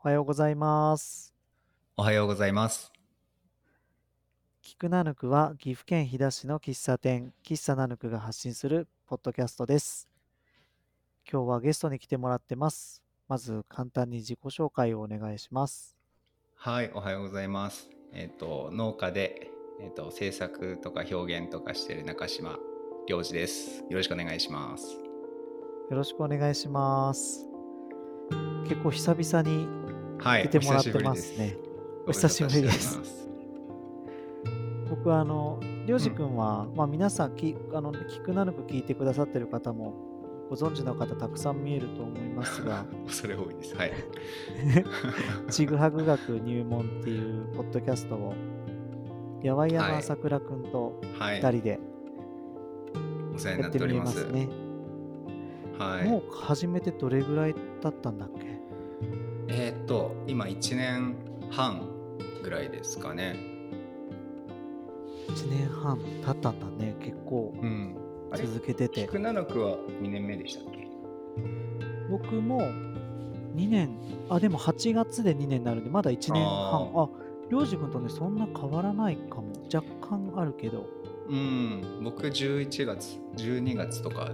[0.00, 1.34] おはようございます。
[1.96, 2.92] おはようございます。
[4.62, 10.08] 菊ナヌクは岐阜県飛騨市の喫茶店、喫茶ナヌクが発信するポッドキャストです。
[11.28, 13.02] 今日はゲストに来てもらってます。
[13.26, 15.96] まず簡単に自己紹介をお願いします。
[16.54, 17.90] はい、おはようございます。
[18.12, 22.56] えっ、と、農家で、えっ、と、制作とか表現とかしている中島
[23.08, 23.80] 良二です。
[23.90, 24.94] よろしくお願いします。
[24.94, 27.48] よろしくお願いします。
[28.68, 29.87] 結構久々に
[30.20, 31.56] はい、来てもらってお久しぶりますね。
[32.04, 33.28] ごお久しぶりです。
[34.90, 39.94] 僕はあの、りょうじくんは、まあ皆さんき、あの、菊ナヌク聞いてくださってる方も
[40.48, 43.76] ご存知の方たくさん見えると思いますが、 恐れ多いです。
[43.76, 43.92] はい。
[45.50, 48.34] ちぐはぐ学入門っていうポッドキャストを、
[49.42, 51.40] やわいやの朝倉くんとはい。
[51.40, 51.80] 2人で
[53.60, 54.20] やっててみます。
[54.20, 54.48] えますね。
[55.78, 56.08] はい。
[56.08, 58.57] もう始めてどれぐらい経ったんだっけ？
[59.48, 61.16] えっ、と、今1年
[61.50, 61.88] 半
[62.42, 63.36] ぐらいですかね。
[65.28, 66.94] ?1 年半経ったんだね。
[67.00, 67.54] 結構
[68.34, 69.02] 続けてて。
[69.02, 70.86] 菊七区は2年目でしたっけ？
[72.10, 72.60] 僕も
[73.56, 73.90] 2年、
[74.28, 76.92] あ、でも8月で2年になるんで、まだ1年半。
[76.94, 77.08] ああ、
[77.50, 79.48] りょうじくんとね、そんな変わらないかも。
[79.72, 80.86] 若干あるけど。
[81.28, 84.30] うん、僕11月、12月とか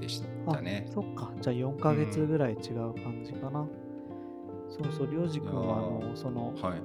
[0.00, 0.90] でしたね。
[0.92, 1.32] そっか。
[1.40, 3.66] じゃあ4ヶ月ぐらい違う感じかな。
[4.82, 6.80] そうそう、りょうじくんは、あの、その、はい。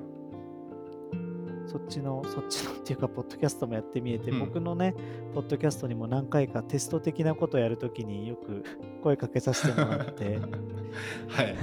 [1.65, 4.93] そっちの、そっちのっていうか、ポッドキャストもやってみえて、うん僕のね、
[5.33, 8.63] ポッドキャストにも何回かテスト的なことをやるときによく
[9.03, 10.39] 声かけさせてもらって、
[11.29, 11.55] はい。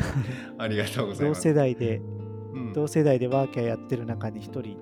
[0.59, 1.43] ありがとうござい同ます。
[1.43, 2.01] 世代で、
[2.55, 4.77] うん同世代でワーキャーやってる中に一人、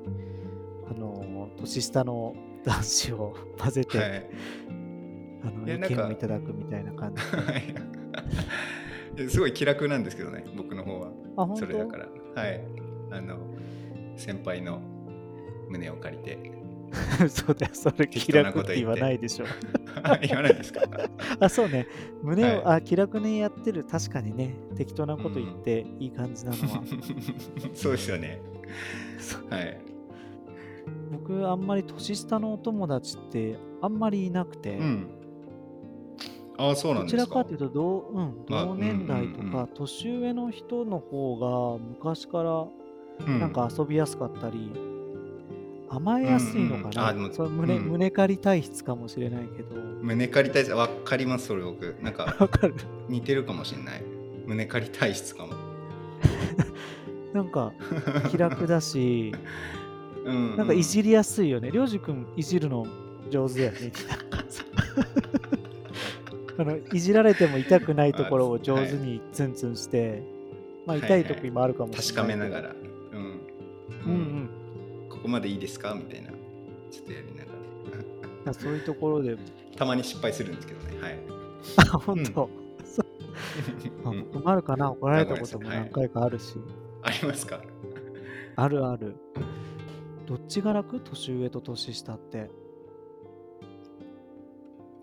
[0.90, 4.30] あの、年下の男子を混ぜて、はい。
[5.42, 7.14] あの意見をいただくみたいな感
[9.16, 11.03] じ すごい気楽なんですけどね、僕の方は。
[11.56, 12.06] それだから。
[12.34, 12.60] はい。
[13.10, 13.38] あの、
[14.16, 14.80] 先輩の
[15.68, 16.52] 胸を借りて。
[17.28, 19.46] そうだよ、それ気楽って言わないでしょ。
[20.22, 20.80] 言わないですか？
[21.40, 21.86] あ、そうね。
[22.22, 23.82] 胸を、はあ、気楽にやってる。
[23.84, 26.82] 確かにね、適当なこと言っていい感じなのは。
[27.74, 28.40] そうですよね。
[29.50, 29.80] はい。
[31.10, 35.06] 僕、あんまり年下のお友達ってあんまりいなくて、うん。
[36.56, 37.32] ああ、そうなんどですか。
[37.32, 42.66] ちらかというと同、うん、まあ同年代とうんうんか、年上の人の方が昔から
[43.26, 44.72] うんなんか遊びやすかったり、
[45.88, 46.88] 甘えやすいのかな。
[46.88, 49.76] うんうんあでもそれ胸うん胸借り体質かもしれないけど。
[50.02, 51.96] 胸借りたいわかります、それ僕。
[52.02, 52.74] なんか わかる
[53.08, 54.02] 似てるかもしれない。
[54.46, 55.52] 胸借り体質かも。
[57.32, 57.72] なんか
[58.30, 59.32] 気楽だし、
[60.24, 61.70] うん、なんかいじりやすいよね。
[61.70, 62.86] りょうじくんいじるの
[63.30, 63.92] 上手だよね。
[64.30, 65.53] なん
[66.58, 70.22] あのいじられても痛くないところを上手にツンツンして、
[70.86, 72.62] まあ痛い時もあるかもし確れないけど。
[72.62, 72.74] かめながら。
[73.12, 73.40] うん。
[74.06, 74.14] うんう
[75.06, 75.08] ん。
[75.10, 75.94] ここまでいいですか？
[75.94, 76.30] みたいな。
[76.90, 77.50] ちょっとやりなが
[78.44, 79.36] まあそういうところで、ら。
[79.76, 81.00] たまに失敗するんですけどね。
[81.00, 81.18] はい。
[81.92, 82.48] あ、本当、
[82.84, 83.02] そ
[84.10, 84.90] うん僕も あるかな？
[84.92, 86.54] 怒られたことも何回かあるし、
[87.02, 87.60] ありますか？
[88.56, 89.16] あるある。
[90.26, 91.00] どっちが楽？
[91.00, 92.50] 年上と年下って。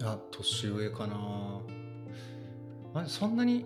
[0.03, 1.15] あ、年上かな。
[2.93, 3.65] まあ、そんなに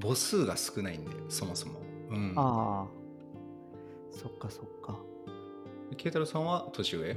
[0.00, 1.80] 母数が少ないんで、そもそも。
[2.10, 2.32] うん。
[2.36, 2.88] ああ、
[4.10, 4.98] そっかそっか。
[5.96, 7.16] 慶太郎さんは年上？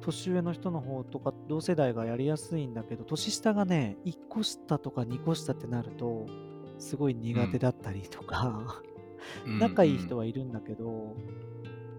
[0.00, 6.26] 年上の人の方とか同世代がやりやすいんだけど年下がね1個下とか2個下ってなると
[6.78, 8.82] すごい苦手だったりとか、
[9.46, 10.20] 仲いい人は。
[10.20, 11.14] はいるんだけど、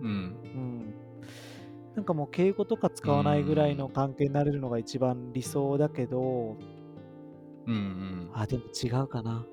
[0.02, 0.08] うん。
[0.08, 0.94] うん、
[1.96, 6.58] なんかもう敬語とか使わないぐらいの関係になれるのが一番理想だけど、
[7.68, 8.30] うんうん。
[8.34, 9.46] あでも違うかな、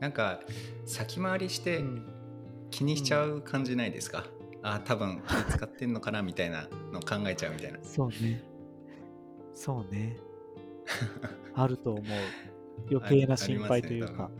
[0.00, 0.40] なんか
[0.84, 2.06] 先回りしてうん、
[2.70, 4.26] 気にしちゃう感じないですか、
[4.62, 7.78] あ多分気使ってんのかなみたいなの考えちゃうみたいな。
[7.82, 8.42] そうね。
[9.54, 10.16] そうね。
[11.54, 12.04] あると思う。
[12.90, 14.30] 余計な心配というか、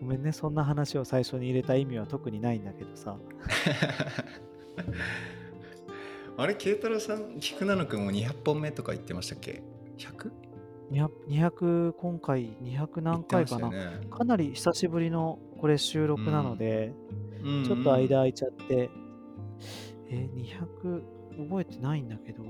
[0.00, 3.18] ごめんねそんな話を最初に入れた意味は特にないんだけどさ。
[6.36, 9.62] あれ慶太郎さん菊七君も200本目とか言ってましたっけ
[9.98, 10.30] ？100?
[10.90, 14.00] 200, 200今回200何回かな、ね。
[14.10, 16.94] かなり久しぶりのこれ収録なので、
[17.42, 17.58] うん。
[17.58, 18.90] うんちょっと間空いちゃって、
[20.08, 20.44] えー、
[20.82, 21.02] 200
[21.48, 22.42] 覚えてないんだけど。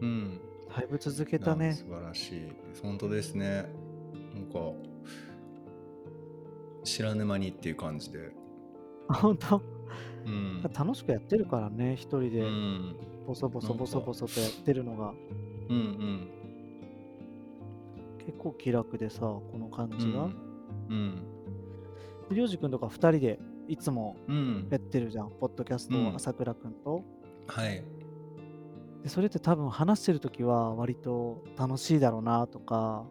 [0.00, 0.40] うん。
[0.74, 1.72] だいぶ続けたね。
[1.72, 2.52] 素晴らしい。
[2.82, 3.66] 本当ですね。
[4.34, 4.58] なんか
[6.86, 8.30] 知らぬ間にっていう感じで
[9.08, 9.60] あ本当？
[10.24, 12.96] うん楽しくやってるからね一人うでん
[13.26, 15.12] ボソボソボソボソとやってるのが
[15.68, 16.28] うんうん
[18.24, 20.22] 結構気楽でさ、この感うじが。
[20.22, 20.34] ん。
[20.90, 21.22] うん。
[22.28, 23.38] でりょうじくんとか2人で
[23.68, 24.78] いつもうんや。
[24.78, 27.04] ってるじゃん、ポッドキャストをうん朝倉くんと。
[27.46, 27.84] はい。
[29.04, 33.04] でそれって多分話してる時は割と楽しいだろうなとか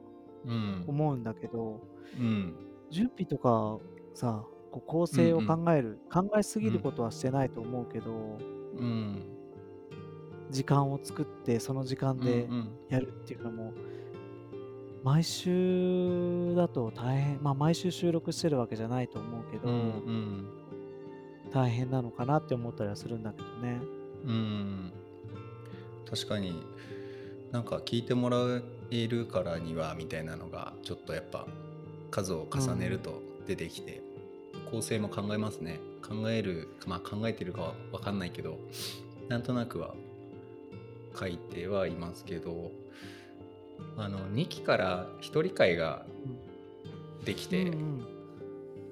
[0.46, 0.84] うん。
[0.86, 1.80] 思うんだけど、
[2.20, 2.54] うん。
[2.90, 3.80] 準備とか
[4.14, 8.12] さ、こう構成をうんう考える、考えすぎることはしてないと思うけど、
[8.78, 9.24] うん。
[10.52, 12.70] 時間を作ってその時間うんでうん。
[12.90, 13.74] やるっていうのも、
[15.04, 20.50] 毎週だと大変、まあ毎週収録してるわけじゃないと思うけど、うんうん。
[21.54, 23.80] 大変なのかなって思ったりはするんだけどね。
[24.26, 24.92] うん。
[26.10, 26.64] 確かに
[27.52, 28.38] なんか聞いてもら
[28.92, 31.48] えるからにはみたいなのがちょっとやっぱ
[32.16, 34.02] 数を重ねると出てきて、
[34.72, 35.80] 構成も考えますね。
[36.02, 38.60] 考えるまあ考えてるかは分かんないけど
[39.28, 39.96] なんとなくは
[41.20, 42.72] 書いてはいますけど
[43.98, 46.06] あの2期から1人会が
[47.26, 48.08] できて、うんうん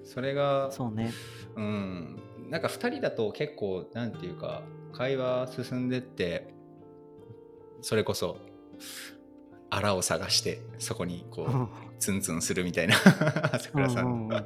[0.05, 1.13] それがそうね。
[1.55, 2.19] うん、
[2.49, 4.61] なんか2人だと結構なんていうか
[4.91, 6.53] 会話進んでって
[7.81, 8.37] それこそ
[9.75, 12.95] あらを探してそこにこうツンツンするみたいな
[13.51, 14.45] 朝倉さうんうんうんん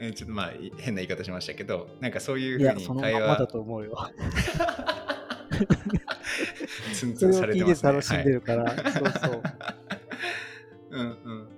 [0.00, 3.96] えちょっとまあい変な言い方しましたけどなんかそういうふうに会まだ話と思うよ。
[6.94, 7.92] ツンツンされててますね。
[7.92, 9.42] 楽しんでるから、そうそう。
[10.90, 11.04] うんう
[11.34, 11.48] ん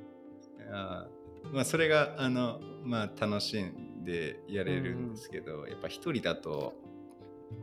[0.73, 6.75] あーまあそれがあのまあ楽しんでやれるんですけど、やっぱ一人だと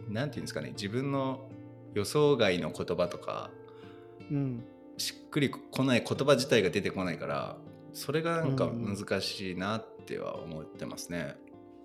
[0.08, 1.50] なんていうんですかね自分の
[1.94, 3.50] 予想外の言葉とか
[4.32, 4.64] うん。
[4.98, 7.58] しっくりこない言葉自体が出てこないから
[7.94, 11.36] それがなんか難しいなっては思ってますね。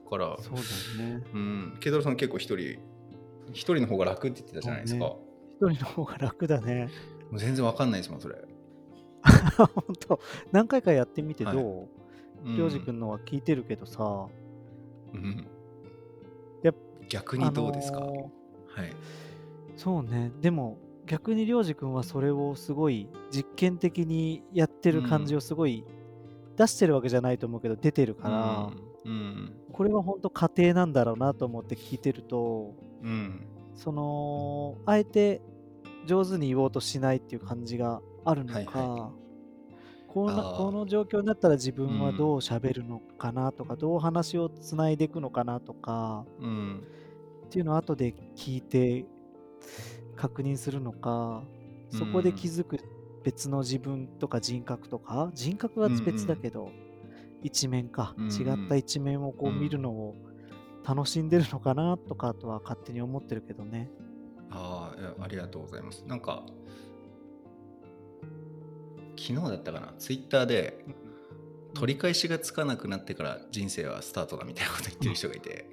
[0.04, 0.54] だからそう
[0.98, 1.24] だよね。
[1.32, 2.78] うんケイドロさん結構一人
[3.50, 5.14] 一人の方が楽って言ってたじゃないですか。
[5.60, 6.88] そ一人の方が楽だね。
[7.30, 8.36] もう全然わかんないですもんそれ。
[9.56, 9.68] 本
[10.00, 11.88] 当何回かやってみてはいど
[12.44, 14.26] ううんりょうじくんのは聞いてるけどさ、
[15.14, 15.46] うん
[16.62, 16.74] やっ
[17.08, 18.92] 逆にどうですか、あのーはい。
[19.76, 20.32] そうね。
[20.40, 20.78] でも
[21.12, 25.84] 逆にりょうじくんはそれをすごい実験的にやってる感じをすごい
[26.56, 28.70] 出してるわけじゃないと思うけど出てるから、
[29.04, 29.52] うん。
[29.74, 33.46] これは本当家庭なんだろうなと思って聞いてると、うん。
[33.74, 35.42] そのあえて
[36.06, 39.12] 上手に言おうとしないっていう感じがあるのか、はいは
[40.08, 40.56] こうなあー。
[40.56, 46.82] この状況になったら自分はうんどう喋るのかなとか、どう話をつないでいくのかなとかうん。
[47.44, 49.04] っていうのを後で聞いて
[50.22, 51.42] 確認するのか
[51.90, 52.78] そこで気づく
[53.24, 56.70] 別の自分とか人格とか人格は別だけど、
[57.42, 60.14] 一面か、違った一面をこううん見るのを
[60.86, 63.90] 楽しんでるのかなとかとは勝手に思ってるけどね。
[64.50, 66.04] あありがとうございます。
[66.06, 66.44] なんか
[69.16, 69.94] 昨日だったかな？
[69.98, 70.84] ツイッターで
[71.74, 75.68] 取り返しがつかなくなってから人生はスタートだみたいなこと言ってる人がいて、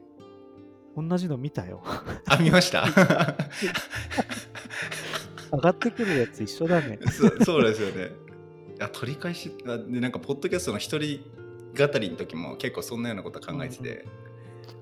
[0.96, 1.82] 同じの見たよ。
[2.28, 2.86] あ見ました？
[5.52, 7.00] 上がってくるやつ一緒だね。
[7.12, 8.12] そそうですよね。
[8.80, 11.22] あ取り返しあでなんかポッドキャストの一人
[11.78, 14.06] 語りの時も結構そんなようなこと考えてて、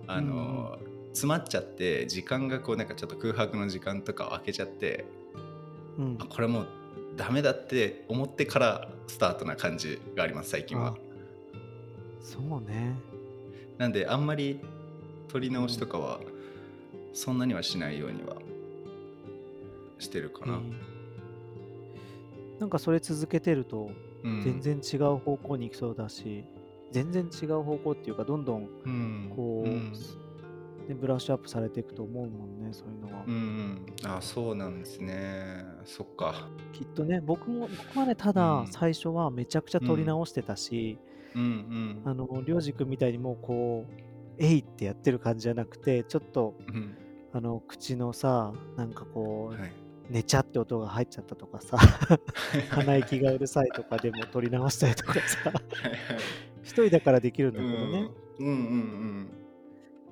[0.08, 0.78] あの
[1.10, 5.06] 詰まっちゃって時間がこうなんかちょっと空白の時間とかを空けちゃって。
[5.98, 6.18] うん。
[6.20, 6.68] あこれもう
[7.16, 10.90] ダメだって思ってからスタートな感じがあります最近は。
[10.90, 10.96] あ
[12.22, 12.96] そうね。
[13.78, 14.60] なんであんまり
[15.28, 16.20] 取り直しとかは
[17.14, 18.38] そんなにはしないようには
[20.00, 20.74] してるかな、うん。
[22.60, 23.90] なんかそれ続けてると
[24.24, 24.42] うん。
[24.42, 26.44] 全然違う方向に行きそうだし、
[26.92, 29.34] 全然違う方向っていうかどんどんうん。
[29.36, 29.94] こう、うん。
[30.88, 34.10] ね、ブラッシュアップされていくと思うもんねそういうのは、うんうん。
[34.10, 35.66] あそうなんですね。
[35.86, 36.48] そっか。
[36.72, 38.68] きっとね僕も僕はねただうん。
[38.68, 40.98] 最初はめちゃくちゃ撮り直してたし、
[41.36, 42.02] うんうん。
[42.06, 43.92] あのりょうじくんみたいにもうこう
[44.38, 46.96] えいってやってる感じじゃなくてちょっとうん。
[47.34, 49.72] あの口のさなんかこう、はい
[50.10, 51.78] 寝ちゃって音が入っちゃったとかさ
[52.70, 55.52] 鼻息がうるさいとかでも撮り直したりとかさ
[56.64, 59.30] 一人だからできるんだうけどね、んうんうん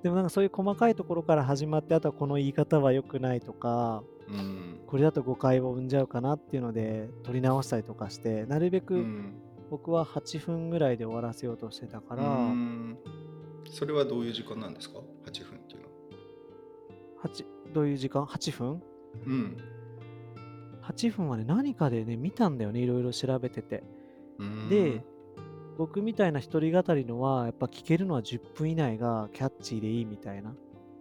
[0.04, 4.36] でもなんかそういう細かいところから始まってあとはこの言い方は良くないとかうん。
[4.36, 9.34] うんこれだと誤解を生んじゃうかなっていうので撮り直したりとかしてなるべくうん。
[9.72, 12.98] 僕は8分ぐらいで終わらせようとしてたから、うん。
[13.68, 15.88] それはどういう時間なんですか？8分っていうの
[17.22, 17.30] は。
[17.30, 18.84] 8どういう時間 ?8 分？
[19.25, 19.58] うん
[20.88, 23.84] ?8 分はね何かでね見たんだよねいろいろ調べてて。
[24.39, 24.70] うん。
[24.70, 25.04] で
[25.77, 30.56] 僕みたいな一人語りのはやっぱ聞けるのは10分以内がキャッチーでいいみたいな。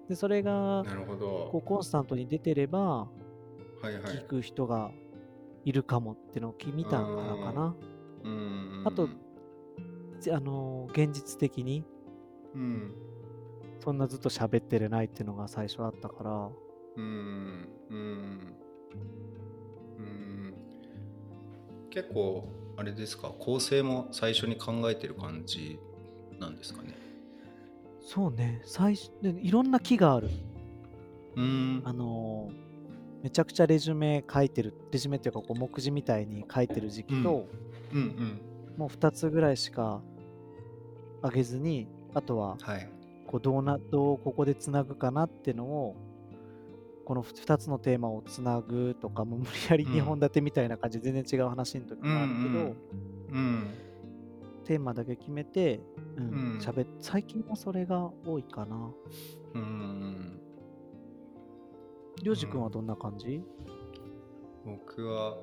[0.08, 1.48] でそれがなるほど。
[1.52, 3.08] こうコンスタントに出てれば
[3.82, 4.90] 聞く人が
[5.64, 7.76] いるかもってのを聞見たからかな。
[8.24, 8.82] うん。
[8.84, 9.08] あと
[10.20, 11.84] じあのー現実的に。
[12.54, 12.94] うん。
[13.80, 16.50] そんなずっと喋ってれないっていうのが最初あったから、
[16.96, 18.54] うんうん
[19.98, 20.54] うん。
[21.90, 23.28] 結構あれですか？
[23.38, 25.78] 構成も最初に考えてる感じ
[26.40, 26.94] なんですかね？
[28.02, 30.28] そうね、最初でいろんな木がある。
[31.36, 31.82] うん。
[31.84, 32.64] あのー
[33.24, 37.46] めちゃくちゃレジュメ書いてる、レジュメっていうかこう目次みたいに書いてる時期と、
[37.90, 37.98] うん。
[37.98, 38.40] うん
[38.76, 40.02] もう2つぐらいしか
[41.22, 42.86] 上げずに、あとははい。
[43.26, 45.96] こうどうなどうここでつなぐかなっていうのを
[47.04, 49.92] この2つのテーマをつなぐとかもう無理やりうん。
[49.92, 52.76] 2本立てみたいな感じで全然違う話の時もあるけど、うん
[53.30, 53.74] うん
[54.64, 55.80] テーマだけ決めて、
[56.16, 56.58] うんうん。
[56.58, 58.90] 喋っ最近はそれが多いかな。
[59.54, 60.40] うんうん
[62.22, 63.42] りょうじくんはどんな感じ、
[64.64, 65.36] 僕は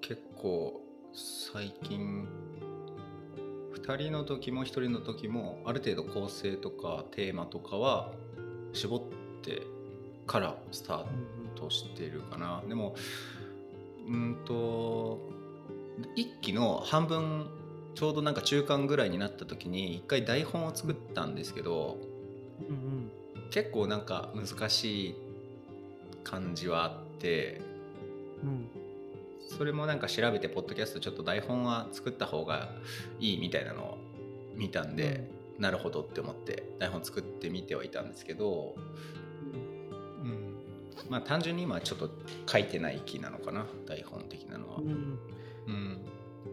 [0.00, 0.80] 結構
[1.12, 2.26] 最近
[3.74, 8.12] 2人の時も1人の時もある程度構成とかテーマとかは
[8.72, 9.00] 絞っ
[9.42, 9.62] て
[10.26, 11.04] からスター
[11.54, 12.62] トしてるかな。
[12.68, 12.94] でも
[14.08, 15.18] うんと
[16.16, 17.46] 1期の半分
[17.94, 21.98] ちょうどなんか中間ぐらいになった時に1回台本を作ったんですけど
[22.68, 23.10] うんうん。
[23.50, 25.14] 結構なんか難しい
[26.24, 27.60] 感じはあって
[28.42, 28.68] うん。
[29.48, 32.68] それもなんか調べてポッドキャストちょっと台本は作った方が
[33.20, 33.98] いいみたいなのを
[34.56, 38.82] 見たんで、なるほどって思って台本作ってみてはいたんですけど、うん、
[41.08, 42.10] まあ単純に今ちょっと
[42.46, 44.80] 書いてない気なのかな台本的なのは。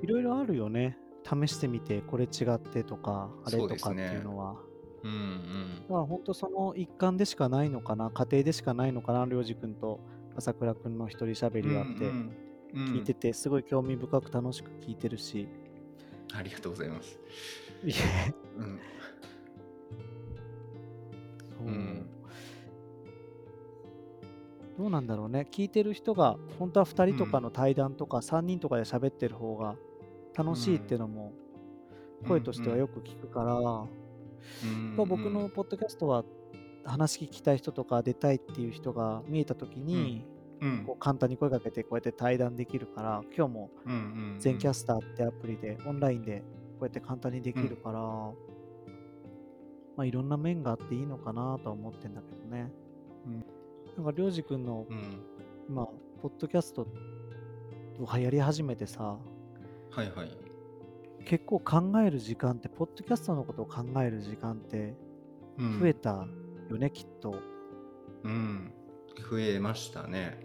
[0.01, 0.97] いろいろあるよね。
[1.23, 4.55] 試してみて、これ違ってとか、あれとかっていうのは。
[5.03, 5.75] うんうん。
[5.87, 9.99] だから本当その一環でしかないのかな、家庭でしかないのかな、りょうじくんと
[10.35, 12.31] 朝倉くんの一人喋りがあって、うん
[12.73, 12.83] うん。
[12.85, 15.47] 聞いてて、すごい興味深く楽しく聞いてるし、
[16.33, 17.19] ありがとうございます。
[17.85, 17.93] いえ。
[18.57, 18.79] うん。
[21.65, 22.09] うん
[24.77, 25.47] どうなんだろうね。
[25.51, 29.75] 聞いてる人が、本当は2人とかの対談とか3人とかで喋ってる方が
[30.35, 31.31] 楽しいっていうのも
[32.27, 34.95] 声としてはよく聞くから、うん。
[34.95, 36.23] まあ僕のポッドキャストは
[36.85, 40.25] 話聞きたい人とか出たいっていう人が見えた時に、
[40.59, 40.83] うん。
[40.85, 43.69] こう簡単に声かけてこうやって対談できるから、今日も
[44.39, 46.45] 全キャスターってアプリでオンラインでこ
[46.81, 48.33] うやって簡単にできるから、ま
[49.97, 52.71] あいろんな面があっていいのかなとは思ってんだけどね。
[53.27, 53.45] うん
[53.97, 55.21] なんかりょうじくんのうん
[55.69, 55.85] 今、
[56.21, 56.87] ポッドキャスト
[57.99, 59.17] をやり始めてさ、
[59.91, 60.37] はいはい。
[61.25, 64.95] 結構考える時間って、ポッドキャストのことを考える時間って
[65.57, 66.27] うん増えた
[66.69, 67.35] よね、きっと。
[68.23, 68.73] うん
[69.29, 70.39] 増えましたね。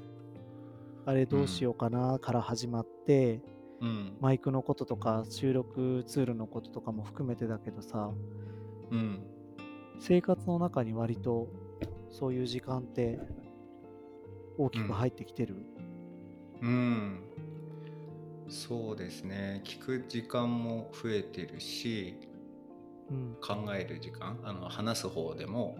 [1.07, 3.41] あれどうしようかなから始まって、
[3.81, 8.11] うんマイクのこととか収録ツールのこととかも含めてだけどさ、
[8.91, 9.25] うん
[10.01, 11.49] 生活の中に割と
[12.11, 13.19] そういう時間って
[14.59, 15.57] 大きく入ってきてる。
[16.61, 17.21] うん
[18.49, 22.17] そうですね聞く時間も増えてるし
[23.11, 23.37] うん。
[23.41, 25.79] 考える時間あの話す方でも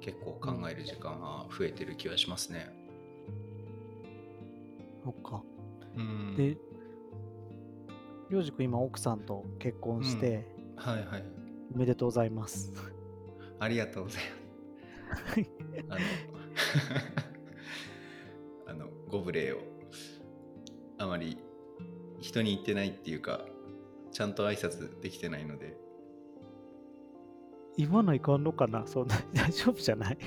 [0.00, 2.70] 結構考える時間は増えてる気がしますね。
[5.04, 5.42] そっか。
[5.96, 6.56] うん、で、
[8.30, 11.24] りょうじくん今奥さんと結婚して、はいはい
[11.74, 12.72] おめでとうございます。
[13.58, 15.50] ありがとうございます。
[15.88, 16.00] あの
[18.66, 19.58] あのご無礼を。
[20.98, 21.38] あまり
[22.20, 23.44] 人に言ってないっていうか
[24.12, 25.76] ちゃんと挨拶できてないので。
[27.78, 28.86] 今のいかんのかな？
[28.86, 30.18] そんな 大丈夫じゃない？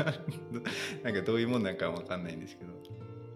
[1.04, 2.72] なんかどういうもんなんかわかんないんですけど、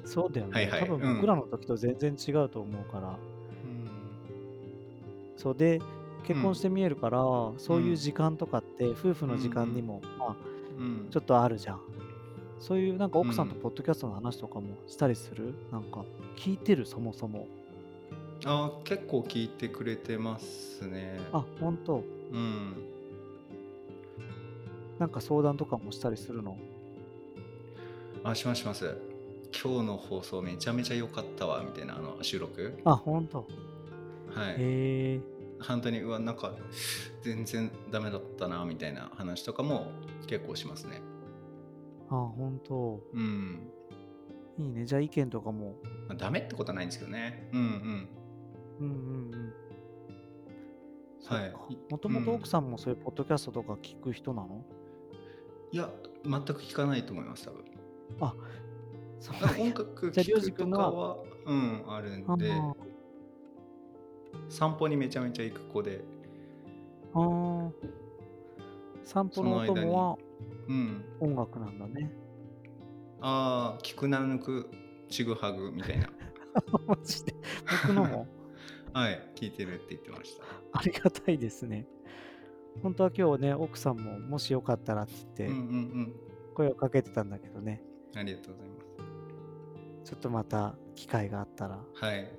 [0.04, 0.52] そうだよね。
[0.54, 0.80] はいはい。
[0.80, 1.14] 多分うん。
[1.16, 3.08] 僕らの時と全然違うと思うから。
[3.10, 3.18] うん。
[5.36, 5.80] そうで、
[6.24, 7.18] 結婚して見えるから、
[7.58, 10.36] そういう時間とかって夫婦の時間にも、まあ、
[10.78, 11.80] うん、ちょっとあるじゃん。
[12.60, 16.04] そういうなんか奥さんとうんポッドキャストの話とかもしたりする、なんか
[16.36, 16.86] 聞いてる？
[16.86, 17.46] そもそも。
[18.44, 21.18] あ結構聞いてくれてますね。
[21.32, 22.04] あ、本当？
[22.32, 22.74] うん
[24.98, 26.56] なんか相談とかもしたりするの？
[28.24, 28.96] あしますします。
[29.62, 32.78] 今日の放送めちゃめちゃ良かったわみたいなあの収録？
[32.84, 33.38] あ、本当
[34.34, 34.50] はい。
[34.50, 35.20] へえ。
[35.60, 36.52] 本当にうわなんか
[37.22, 39.90] 全然ダメだったなみたいな話とかも
[40.26, 41.00] 結構しますね。
[42.10, 43.70] あ、本当うん。
[44.58, 44.84] いいね。
[44.84, 45.76] じゃあ意見とかも。
[46.08, 47.48] まあ、ダメってことはないんですけどね。
[47.52, 48.08] うんうん。
[48.80, 49.52] うんうんうん。
[51.28, 51.52] はい
[51.90, 54.64] もともとうん奥さんもそういうポッドキャストとか聞く人なの、
[55.72, 55.90] いや
[56.24, 57.64] 全く聞かないと思います多分。
[59.20, 62.72] そう音楽聴くとかは、うん、あるあんで、あ、
[64.48, 66.02] 散歩にめちゃめちゃ行く子で、
[67.12, 67.70] ああ、
[69.04, 70.18] 散歩そのおの間に、供は
[70.68, 72.12] うん、音楽なんだね。
[73.20, 74.70] ああ、聞くなぬく、
[75.08, 76.10] ちぐはぐみたいな。
[76.86, 77.34] マジで？
[77.84, 78.26] 僕のも？
[78.92, 80.44] はい、聞いてるって言ってました。
[80.72, 81.86] ありがたいですね。
[82.82, 86.14] 本当は今日ね、奥さんももしよかったらって言うんうってん
[86.54, 88.18] 声をかけてたんだけどね、うん。
[88.18, 88.74] ありがとうございま
[90.04, 90.10] す。
[90.10, 92.30] ちょっとまた機会があったら、はい。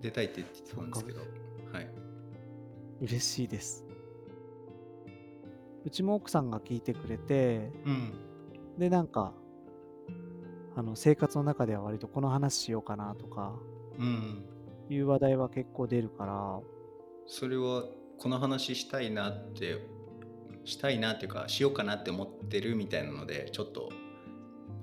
[0.00, 1.20] 出たいって言ってたんですけど、
[1.72, 1.90] はい。
[3.00, 3.85] 嬉しいです。
[5.86, 8.12] うちも奥さんが聞いてくれて、うん。
[8.76, 9.32] で、なんか、
[10.74, 13.54] あの生活の中では割とこの話しようかなとか
[13.98, 14.44] うん。
[14.90, 16.60] いう話題は結構出るから、
[17.26, 17.84] それは、
[18.18, 19.86] この話したいなって、
[20.64, 23.90] したいなっていうか、しようかなって思ってるみたいなので、ちょっと、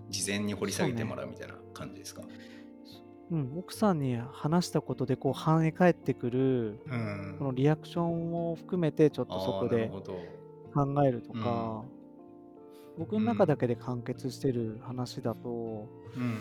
[0.10, 2.22] 事前に掘り下げてもらうみたいな感じですか？
[3.32, 7.36] うん、奥さんに話したことでこう反映返ってくるうん。
[7.40, 10.43] このリアクションを含めてちょっとそこでなるほど。
[10.74, 11.84] 考えるとか、
[12.98, 16.38] 僕の中だけで完結してる話だと、うん。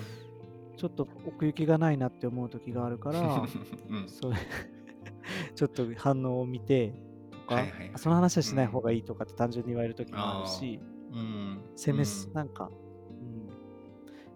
[0.76, 4.08] ちょっと奥行きがないなって思う時があるから、うん。
[4.08, 4.36] それ
[5.54, 6.94] ちょっと反応を見て
[7.30, 7.92] とか、はいはいはい。
[7.96, 10.80] その話はしない方がいいとかって単純に言われる時もあるし、
[11.12, 11.62] うん。
[11.76, 12.34] 攻めす、うん。
[12.34, 12.70] なんか、
[13.10, 13.14] う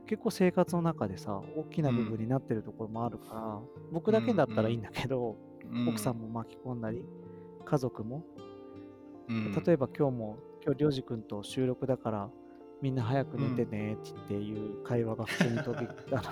[0.03, 3.61] ん、結構生活の中でさ、大きな部分になってるところもあるから、
[3.93, 5.37] 僕だけだったらいいんだけど、
[5.71, 5.89] うん。
[5.89, 7.05] 奥さんも巻き込んだり、
[7.65, 8.25] 家族も、
[9.29, 9.53] うん。
[9.65, 12.31] 例えば今日も、今日、りょうじくんと収録だから、
[12.83, 16.23] みんな早く寝てねっていう会話が普通に飛び、あの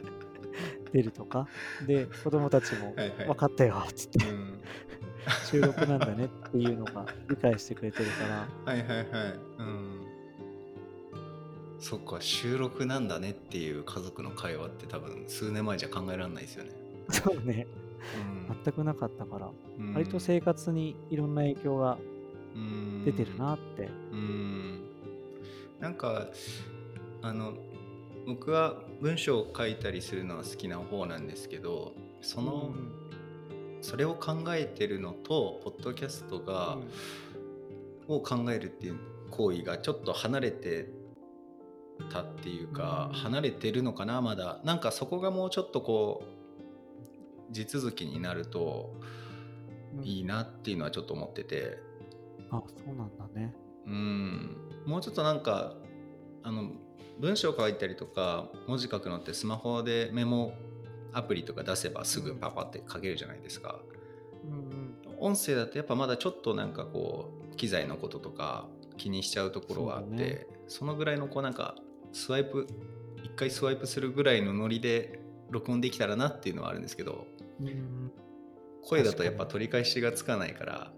[0.92, 1.48] 出るとか、
[1.86, 4.60] で、子供たちも、分かったよって言って、うん。
[5.50, 9.06] 収録なんだねっていうのが理解してくれてるから、はいはいはい。
[9.58, 10.00] うん。
[11.80, 16.70] そっか、収録なんだねっていう家族の会話って多分数年前じゃ考えられないですよね。
[17.10, 17.83] そうね、うん
[18.64, 19.94] 全くなかったから、うん。
[19.94, 21.98] 割と生活にいろんな影響が
[23.04, 23.88] 出てるなって。
[24.12, 24.80] うん。
[25.80, 26.28] なんか
[27.22, 27.54] あの
[28.26, 32.72] 僕は文章を書いたりするのは好きな方なんですけどその、
[33.82, 36.78] それを考えてるのとポッドキャストが、
[38.08, 38.98] を考えるっていう
[39.30, 40.88] 行為がちょっと離れて
[42.10, 43.18] たっていうか、うん。
[43.18, 44.60] 離れてるのかなまだ。
[44.64, 46.33] なんかそこがもうちょっとこう
[47.54, 48.92] 地続きになると
[49.96, 51.78] うんいいなっていうのはちょっと思ってて
[52.50, 53.54] あ、そうなんだね。
[53.86, 55.74] うんもうちょっとなんか
[56.42, 56.70] あの
[57.20, 60.52] 文章書いたりとか文字書くのってスマホでメモ
[61.12, 63.80] アプリとか出せばすぐパパって書けるじゃないですか。
[64.44, 64.94] うんうん。
[65.18, 71.76] 音声だとやっぱまだちょっとなんかこう機材のこととか気にしちゃうところがあってそ,、ねのぐらいのこうなんか
[72.12, 72.66] スワイプ
[73.22, 77.33] 一回スワイプするぐらいのノリで録音できたらなっていうのはあるんですけどうん
[78.82, 80.92] 声だとやっぱ取り返しがつかないから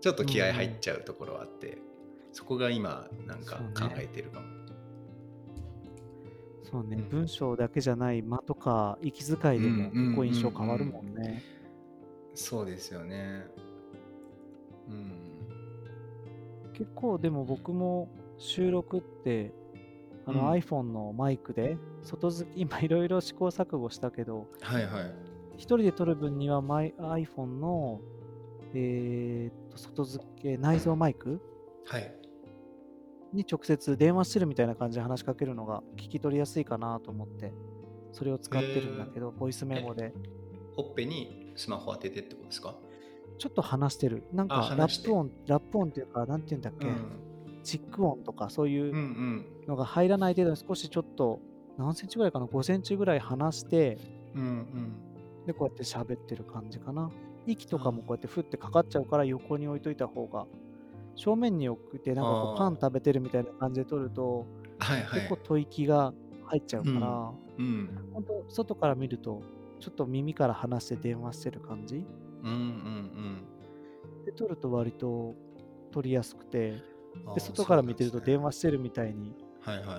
[0.00, 1.78] ちょっと気合入っちゃうところはあって、
[2.32, 4.46] そこが今なんか考えてるかも。
[6.62, 11.42] そうね、うん文章だけじゃない間とか息遣いでも結構印象変わるもんね。
[12.34, 13.44] そうですよね。
[14.88, 15.12] うん。
[16.72, 19.52] 結構でも僕も収録って
[20.24, 25.29] あのうん iPhone のマイクで外付き今いろいろ試行錯誤したけどはいはい。
[25.60, 28.00] 一人で撮る分にはマイ iPhone の
[28.74, 31.40] えーっと外付け内蔵マイク
[31.86, 32.14] はい。
[33.32, 37.52] に直接電話してるみたいな感じで話しかけるのが聞き取りやすいかなと思って
[38.12, 40.12] それを使ってるんだけど、ボイスメモで。
[40.74, 42.74] ほっぺにスマホ当ててってことですか？
[43.38, 44.24] ちょっと話してる。
[44.32, 46.86] なんあかラップ音ラップ音っていうかなんていうんだっけ、
[47.62, 51.38] チック音とかそういううんうんのが入らない程度に少しちょっと
[51.78, 53.98] 何センチぐらいかな？5センチぐらい離して
[54.34, 54.92] うんうん
[55.46, 57.10] でこうやって喋ってる感じかな。
[57.46, 60.46] 息とかもこうやってふってかかっちゃうから横に置いといた方が
[61.14, 64.46] 正面に置いてなんかこうパン食べてるみたいな感じで撮ると
[64.78, 65.20] はいはい。
[65.20, 66.12] 結構吐息が
[66.44, 68.10] 入っちゃうから、うん。
[68.12, 69.42] 本当外から見ると
[69.78, 72.04] ちょっと耳から離して電話してる感じ。
[72.42, 73.44] うんうん
[74.24, 75.34] で撮ると割と
[75.90, 76.82] 撮りやすくて
[77.26, 79.34] うんで外から見てると電話話してるみたいに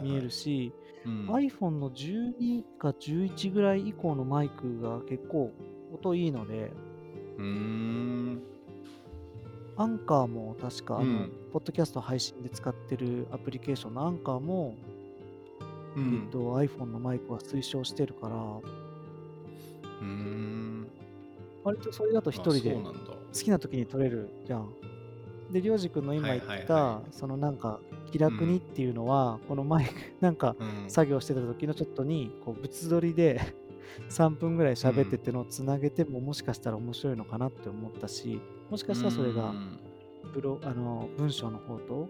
[0.03, 0.73] 見えるし、し、
[1.05, 5.51] うん、iPhone の12か11ぐらい以降のマイクが結構
[5.93, 6.71] 音いいので、
[7.37, 8.41] うーん
[9.77, 11.31] アンカーも確か、うん。
[11.51, 14.75] ポッドキャスト配信で使ってるアプリケーションのアンカーも、
[15.95, 16.23] うん。
[16.25, 20.87] えっと、iPhone のマイクは推奨してるから、うーん。
[21.63, 22.93] 割とそれだと一人で好
[23.33, 24.69] きな時に撮れるじゃん。
[25.51, 27.79] で、りょうじくんの今言った、そのなんか
[28.11, 30.89] 気楽にっていうのは、このマイクなんかうん。
[30.89, 33.39] 作業してた時のちょっとにこう物撮りで
[34.09, 39.79] 3分ぐらい喋ってってのをつなげてももしかしたら面白いのかなって思ったしもしかしたらそれがうん。
[40.33, 42.09] ブロあの文章の方と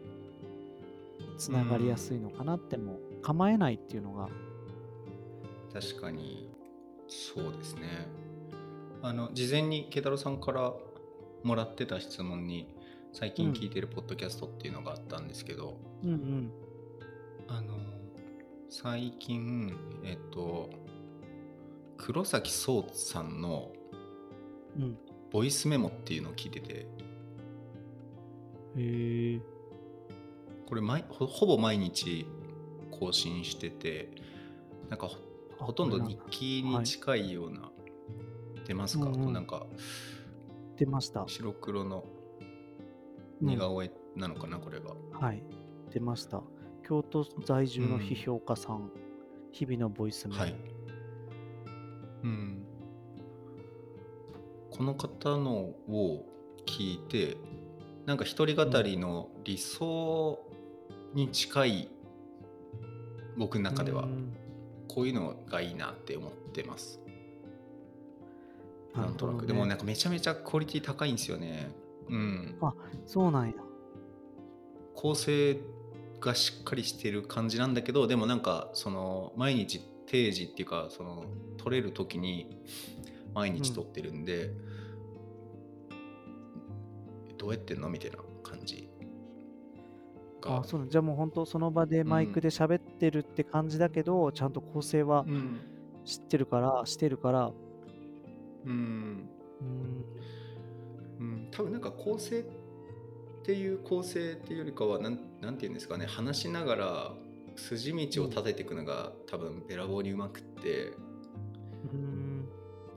[1.37, 4.29] つながりやすいのかなっても構えないっていうのが。
[5.73, 6.49] 確かに
[7.07, 8.07] そうですね。
[9.01, 10.73] あの事前に慶太郎さんから
[11.43, 12.67] もらってた質問に
[13.13, 16.51] 最近聞いてるポッドキャストっていうのがあったんですけど、うんうん。
[17.47, 17.77] あの
[18.69, 20.69] 最近えっと
[21.97, 23.71] 黒崎壮さんの
[24.77, 24.97] うん。
[25.31, 26.85] ボイスメモっていうのを聞いててへ
[28.75, 29.39] え。
[30.67, 32.25] これ毎ほほぼ毎日
[32.91, 34.09] 更新してて
[34.89, 35.09] なんか
[35.57, 37.71] ほとんど日記に近いような、
[38.65, 39.33] 出ますか、うんうん。
[39.33, 39.67] なんか
[40.75, 41.25] 出ました。
[41.27, 42.03] 白黒の。
[42.15, 42.20] うん
[43.41, 44.95] 似顔絵なのかな、これが。
[45.11, 45.43] はい。
[45.91, 46.41] 出ました。
[46.87, 48.91] 京都在住の批評家さん、
[49.51, 50.55] 日々のボイスメモ、はい。
[52.23, 52.65] うん。
[54.69, 55.51] この方の
[55.89, 56.25] を
[56.65, 57.37] 聞いて
[58.05, 60.39] なんか一人語りの理想
[61.13, 61.89] に近い
[63.37, 64.33] 僕の中ではうん。
[64.87, 66.99] こういうのがいいなって思ってます。
[68.93, 71.71] なんとなく、でもなんかめちゃめちゃクオリティ高いんですよね
[72.11, 72.57] うん。
[72.61, 72.73] あ
[73.05, 73.53] そうなんや。
[74.95, 75.59] 構成
[76.19, 81.25] がしっかりしてる感じなんだけどでもなんかその毎日定時っていうかその
[81.57, 82.61] 撮れる時に
[83.33, 84.51] 毎日撮ってるんで、
[87.37, 88.89] どうやってんのみたいな感じ。
[90.41, 90.57] が。
[90.57, 95.59] あそうじゃあもう本当その場でマイクで喋ってるって感じだけど、ちゃんと構成はうん。
[96.03, 97.51] 知ってるからしてるから。
[98.65, 99.29] うん。
[99.61, 100.05] うん
[101.21, 102.43] うん、多分なんか構成っ
[103.43, 106.05] ていう構成っていうよりかはなんなんていうんですかね。
[106.05, 107.13] 話しながら
[107.55, 110.93] 筋道を立てていくのが多分べらぼうにうまくって。
[111.93, 112.31] うん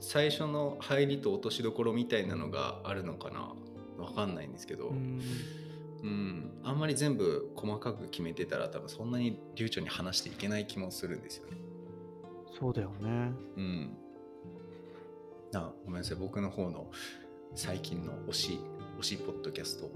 [0.01, 3.55] 最初の入りと落としどころみたいなのがあるのかな。
[3.97, 5.21] わかんないんですけど、うん。
[6.03, 11.57] うん、あんまり全部細かく決めてたら多分そんなに流暢に話していけない気もするんですよね。
[12.59, 13.33] そうだよね。
[13.57, 13.97] うん。
[15.55, 16.19] あごめんなさい。
[16.19, 16.91] 僕の方の
[17.55, 18.61] 最近の推し
[19.01, 19.90] 推しポッドキャスト。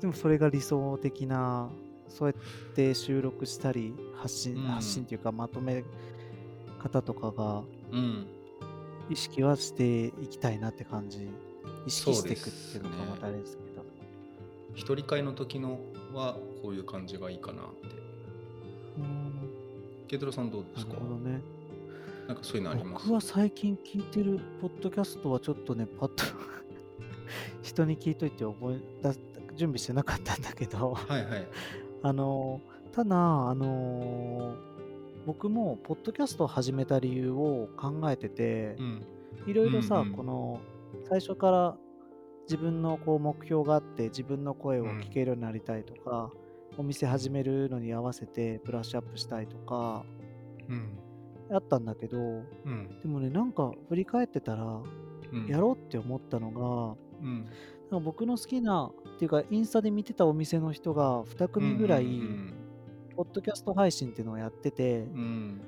[0.00, 1.68] でもそれが理想的な
[2.08, 4.62] そうやって収録したり発信、うん。
[4.62, 5.84] 発信っていうかまとめ
[6.78, 8.26] 方とかがうん。
[9.08, 11.28] 意識はしていきたいなって感じ。
[11.86, 13.70] 意識していくっていうのがまたあれですけど。
[14.74, 15.80] 一人会の時の
[16.14, 17.86] はこういう感じがいいかなって。
[18.98, 19.32] うん。
[20.06, 20.92] ケイトロさんどうでなすか？
[20.94, 21.40] るほどね
[22.30, 23.06] なんかそういうのあります？
[23.06, 26.22] 僕は最近聞いてるポッドキャストはちょっとねパッと
[27.62, 29.12] 人に聞いといて覚えだ
[29.56, 30.94] 準備してなかったんだけど。
[30.94, 31.46] はいはい。
[32.02, 32.60] あの
[32.92, 34.54] ただあの
[35.26, 39.06] 僕もポッドキャストを始めた理由を考えててうん。
[39.46, 40.12] いろいろさ、うんうん。
[40.14, 40.60] この
[41.08, 41.76] 最初から
[42.44, 46.30] 自分のこう目標があって自分の声を聞けるようになりたいとか、
[46.78, 50.04] お店始めるのに合わせてブラッシュアップしたいとか
[50.68, 50.98] うん
[51.52, 52.22] あったんだけどう
[52.68, 53.00] ん。
[53.02, 54.64] でもねなんか振り返ってたら
[55.32, 55.46] うん。
[55.46, 57.44] やろうって思ったのが、うん。
[57.90, 62.54] なんか僕の好きなっていうかインスタで見てたお店の人が2組ぐらい、うん。
[63.16, 65.60] ポッドキャスト配信っていうのをやってて、うん。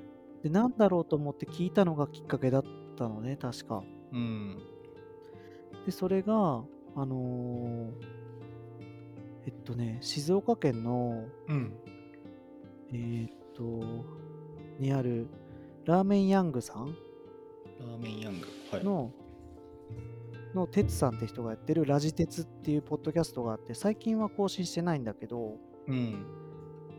[0.43, 2.63] でなんだろうと思って聞いたのがきっかけだっ
[2.97, 3.83] たのね確か。
[4.11, 4.57] うん。
[5.85, 6.63] でそれが
[6.95, 7.91] あのー
[9.45, 11.73] えっとね静岡県のうん。
[12.91, 14.05] えーっと
[14.79, 15.27] にある
[15.85, 16.95] ラーメンヤングさん？
[17.79, 18.83] ラーメンヤングはい。
[18.83, 19.11] の、
[20.53, 26.25] の鉄さんって人がやってるラジ鉄っていうポッドキャストがあって最近は更新してないんだけどうん。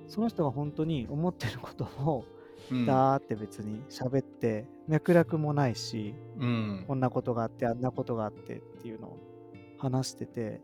[0.07, 2.25] その人が本当に思ってることを
[2.71, 2.85] うん。
[2.85, 6.85] ダーって別に喋って脈絡もないしうん。
[6.87, 9.19] こんなことがあってあんなことがあってっていうのを
[9.79, 10.61] 話してて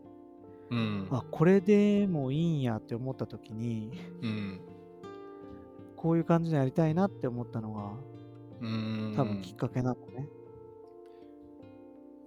[0.69, 1.07] うん。
[1.09, 4.61] あこれでもいいんやって思った時にうん。
[5.95, 7.93] こういう感じでやりたいなって思ったのが
[8.61, 9.13] うん。
[9.15, 10.27] 多分きっかけなのね。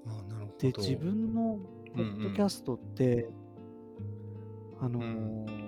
[0.07, 0.59] あなるほど。
[0.59, 1.59] で自分の
[1.95, 3.29] ポッドキャストって、
[4.81, 5.65] あのー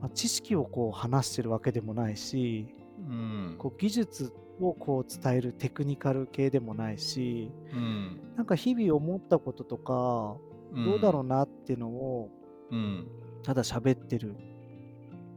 [0.00, 3.56] まあ知識をこう話してるわけでもないしうん。
[3.58, 8.20] こう技術をこう伝えるテクニカル系でもないしうん。
[8.36, 10.36] なんか日々思ったこととか
[10.74, 12.30] どうだろうなっていうのを
[12.70, 13.08] うん。
[13.42, 14.36] ただ喋ってる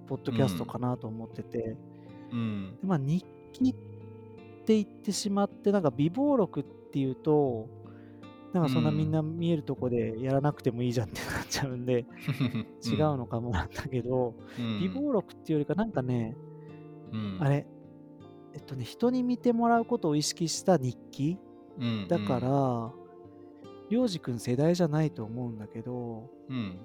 [0.07, 1.77] ポッドキャストかなと思ってて、
[2.31, 2.77] うん。
[2.81, 3.75] でまあ、日記っ
[4.65, 7.67] て言ってしまってなんか微暴録っていうと
[8.53, 12.05] なんかそんなみんな見えるとこでやらなくてもいいじゃんって感ちゃうんで、
[12.85, 14.79] 違うのかもなんだけど、うん。
[14.79, 16.37] 美貌録っていうよりかなんかね、
[17.11, 17.37] うん。
[17.39, 17.65] あれ、
[18.53, 21.39] えっとね、人に見てもらうことを意識した日記
[21.79, 22.93] うんだから、
[23.89, 26.77] りょうじくん世代じゃないと思うんだけど、うん。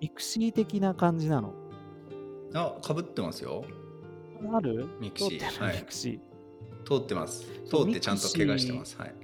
[0.00, 1.54] ミクシー的な感じなの。
[2.54, 3.64] あかぶってますよ。
[4.52, 4.88] ある？
[5.00, 5.76] ミクシー。
[5.76, 6.20] ミクシ
[6.98, 7.42] 通ってます。
[7.68, 8.96] 通ってちゃんと怪我してます。
[8.98, 9.14] はい、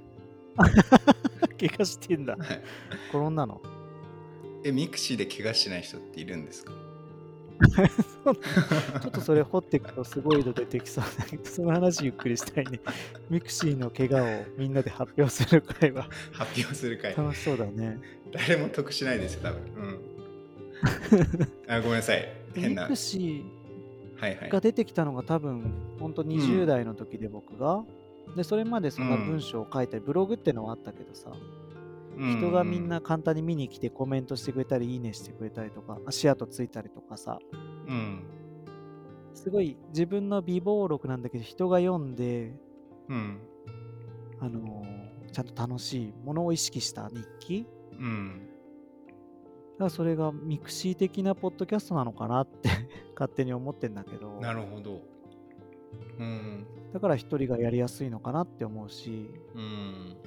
[0.57, 1.57] ー。
[1.69, 2.35] 怪我してんだ。
[2.35, 2.61] はい、
[3.09, 3.61] 転んだの？
[4.63, 6.73] えミクシーで怪我しない人っているんですか？
[9.01, 12.79] ちょっとそれ掘っていくとすごいの出てきそうだけど、 その話ゆっくりしたいね。
[13.29, 16.07] ミクシーの怪我をみんなで発表する会は。
[16.31, 17.13] 発表する会。
[17.15, 17.99] 楽しそうだね。
[18.31, 19.61] 誰も得しないですよ多分。
[19.75, 21.71] うん。
[21.71, 22.33] あごめんなさい。
[22.55, 22.83] 変な。
[22.83, 23.43] ミクシ
[24.19, 24.49] はいはい。
[24.49, 27.83] ーが出てきたのが多分、本当20代の時で僕が。
[28.35, 31.31] で、それまでそんな文章を書いたり、ブログってのはあったけどさ、
[32.17, 37.39] 人がみんな簡単に見に来てコメントしてくれたり、いいねしてくれたりとか、足跡ついたりとかさ、
[37.87, 38.23] うん。
[39.33, 42.53] すごい自分の備忘録なんだけど、人が読んで、
[43.07, 43.39] うん。
[44.39, 47.67] あのーちゃんと楽しいものを意識した日記
[47.99, 48.48] うん
[49.79, 52.69] だからそれがミクシー的なポッドキャストなのかなって
[53.15, 55.01] 勝手に思ってんだけど、なるほど。
[56.19, 56.65] うん。
[56.91, 60.17] だから一人がやりやすいのかなって思うし、うん。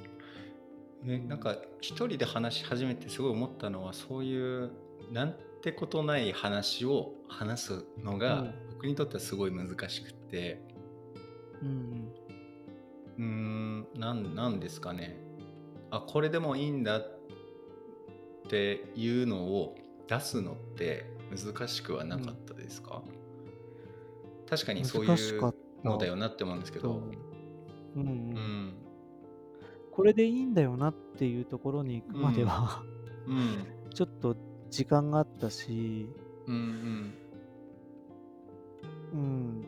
[1.05, 4.71] えなんか一人で話し始めてすごい思ったのはそういう
[5.11, 8.53] なんてことない話を話すのが、うん。
[8.71, 10.63] 僕にとってはすごい難しくって。
[11.61, 12.11] うん
[13.17, 15.15] うーんなんなんですかね。
[15.91, 17.22] あこれでもいいんだって
[18.57, 19.75] いうのを
[20.07, 23.01] 出すのって難しくはなかったですか、
[24.49, 27.01] 確かにそういうのだよなって思うんですけど。
[27.95, 27.99] う。
[27.99, 28.07] んうん。
[28.07, 28.73] うん。
[29.91, 32.83] これでいいんだよなっていうところに行くまでは、
[33.27, 33.65] うん。
[33.93, 34.35] ちょっと
[34.69, 36.09] 時間があったし、
[36.47, 37.13] うん
[39.13, 39.65] うん、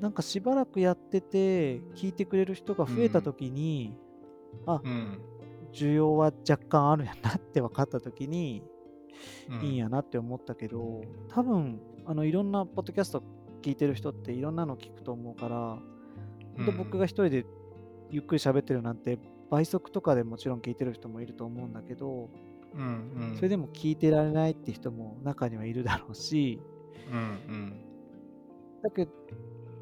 [0.00, 3.94] なんかしばらくやってて聞いてくれる人が増えた時に、
[4.66, 4.90] あうん。
[4.90, 5.31] うん
[5.72, 8.62] 需要は若干あるんやなって分かった時に、
[9.48, 9.60] うん。
[9.62, 13.22] いいんやなって思ったけど、多分あのいろんなポッドキャスト
[13.62, 15.78] 聞いてる人っていろんなの聞くと思うから、
[16.56, 16.66] ほん。
[16.66, 17.46] と僕が一人で
[18.10, 19.18] ゆっくり喋ってるなんて
[19.50, 22.28] 倍速とかでもちろん聞いてる人もいると思うんだけど、
[22.74, 23.36] うんうん。
[23.36, 26.60] それでも聞いてられないって人も中にはいるだろうし、
[27.10, 27.82] うん
[28.82, 29.12] だけど、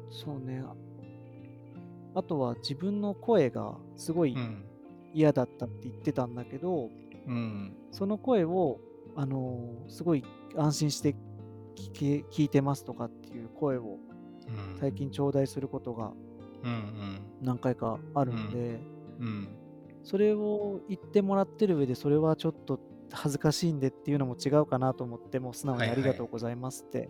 [0.09, 0.75] そうね、あ
[2.13, 4.65] あとは自分の声がすごいうんうん
[5.13, 6.89] 嫌だったって言ってたんだけど、
[7.27, 7.75] うん。
[7.91, 8.79] その声を、
[9.15, 10.23] あのーすごい
[10.55, 11.15] 安心して
[11.75, 13.97] 聞け聞いてますとかっていう声を
[14.47, 14.77] うん。
[14.79, 16.11] 最近頂戴することが
[16.63, 18.79] うん何回かあるんで、
[20.03, 22.79] それを言ってもらってる上でそれはちょっと
[23.11, 27.09] 恥ずかしいんでっていうのも違うかなと思ってもう素直にありがとうございますって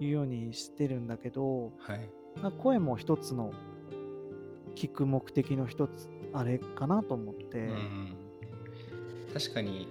[0.00, 2.10] いうようにしてるんだけど、はい。
[2.58, 3.52] 声も一つの
[4.76, 8.16] 聞く目的の一つあれかなと思って、うん
[9.32, 9.86] 確かに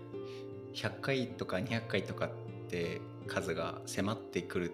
[0.74, 2.30] 100回とか200回とかっ
[2.70, 4.74] て数が迫ってくる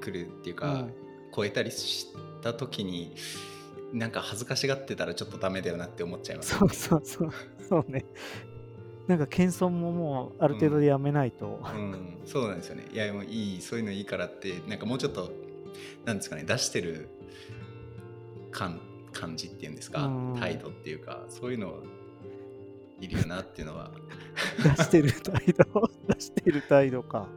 [0.00, 0.94] くるっていうか、うん
[1.36, 3.12] 超えたりした時に
[3.92, 6.56] なんか恥ずかしがってたらちょっとダメだよなって思っちゃいます。
[6.56, 7.30] そうそうそう。
[7.68, 8.04] そうね。
[9.08, 12.86] なんか謙遜ももうある程度でやめないと、うん、そうなんですよね。
[12.92, 15.30] いや、もういい、そういうのいいからって、なんかもうちょっと、
[16.04, 17.08] なんですかね、出してる
[18.50, 18.80] 感
[19.14, 20.36] 感じっていうんですか、うん。
[20.38, 21.82] 態度っていうか、そういうの
[23.00, 23.90] いるよなっていうのは、
[24.62, 25.90] 出してる態度？
[26.14, 27.28] 出してる態度か。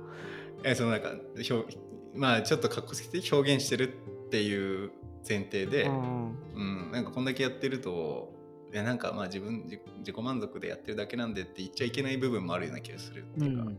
[0.64, 1.14] えそのなんか
[1.50, 1.78] 表、
[2.16, 3.94] まあちょっとかっこつけて表現してる
[4.26, 4.92] っていう
[5.28, 6.90] 前提で、ううん。
[6.90, 8.34] んなんかこんだけやってると、
[8.74, 13.78] いやなんかまあ自分自自己満足でやってるだけなんでって言っちゃいけない部分もあるような気がするっていうか、うん、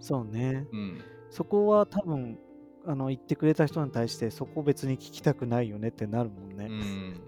[0.00, 0.66] そうね。
[0.72, 1.00] うん。
[1.30, 2.38] そこは多分
[2.86, 7.20] あの言ってくれた人に対してそこ別に聞きたくないよねってなるもんね、うん、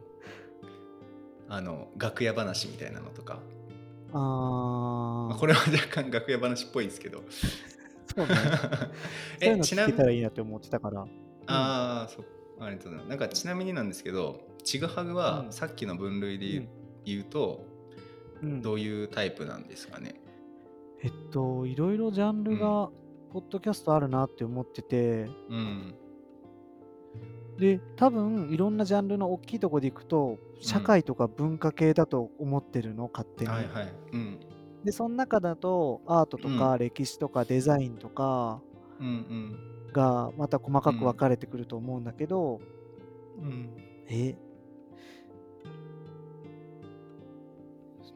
[1.50, 3.40] あの楽屋話みたいなのとか、
[4.12, 7.22] ああこれは若干楽屋話っぽいですけど。
[8.16, 8.34] そうね。
[9.38, 11.02] そういうの聞えちなみにけたらいいなって思ってたから。
[11.02, 11.06] あ
[11.46, 12.24] あそう
[12.60, 15.52] ありがとうございますなんかちなみになんですけどちぐはぐはうん。
[15.52, 16.68] さっきの分類で
[17.04, 17.66] 言う,、と
[18.42, 18.62] うん。
[18.62, 20.20] どういうタイプなんですかね？
[21.02, 22.90] えっといろいろジャンルが
[23.32, 25.94] ポッドキャストあるなって思ってて、うん
[27.61, 33.92] で多分いろんなジャンルの大きいところでいくと社会とか文化系だと思ってるの勝手に、はいはい。
[34.12, 34.40] うん。
[34.83, 38.62] でその中だとアートとか歴史とかデザインとか
[38.99, 39.59] うん
[39.92, 42.61] がまた細かく分かれてくると思うんだけど、
[43.38, 43.44] うん。
[43.44, 43.70] うん
[44.09, 44.35] え？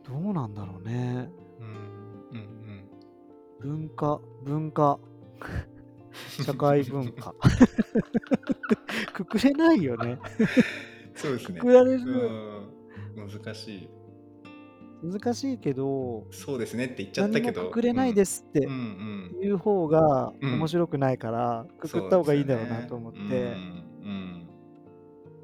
[0.07, 1.31] どうなんだろうね。
[1.61, 1.67] うん
[2.33, 2.89] うん。
[3.61, 4.99] 文化、文化、
[6.45, 7.35] 社会文化。
[9.13, 10.19] くくれないよね。
[11.15, 11.59] そうですね。
[11.59, 12.31] くくられうる。
[12.31, 13.89] ん難しい。
[15.03, 17.67] 難しいけど、そうですねって言っちゃったけど。
[17.67, 23.55] くくれないですっていう方がうん面白くないから、くくった方がいいんだろうなと思って。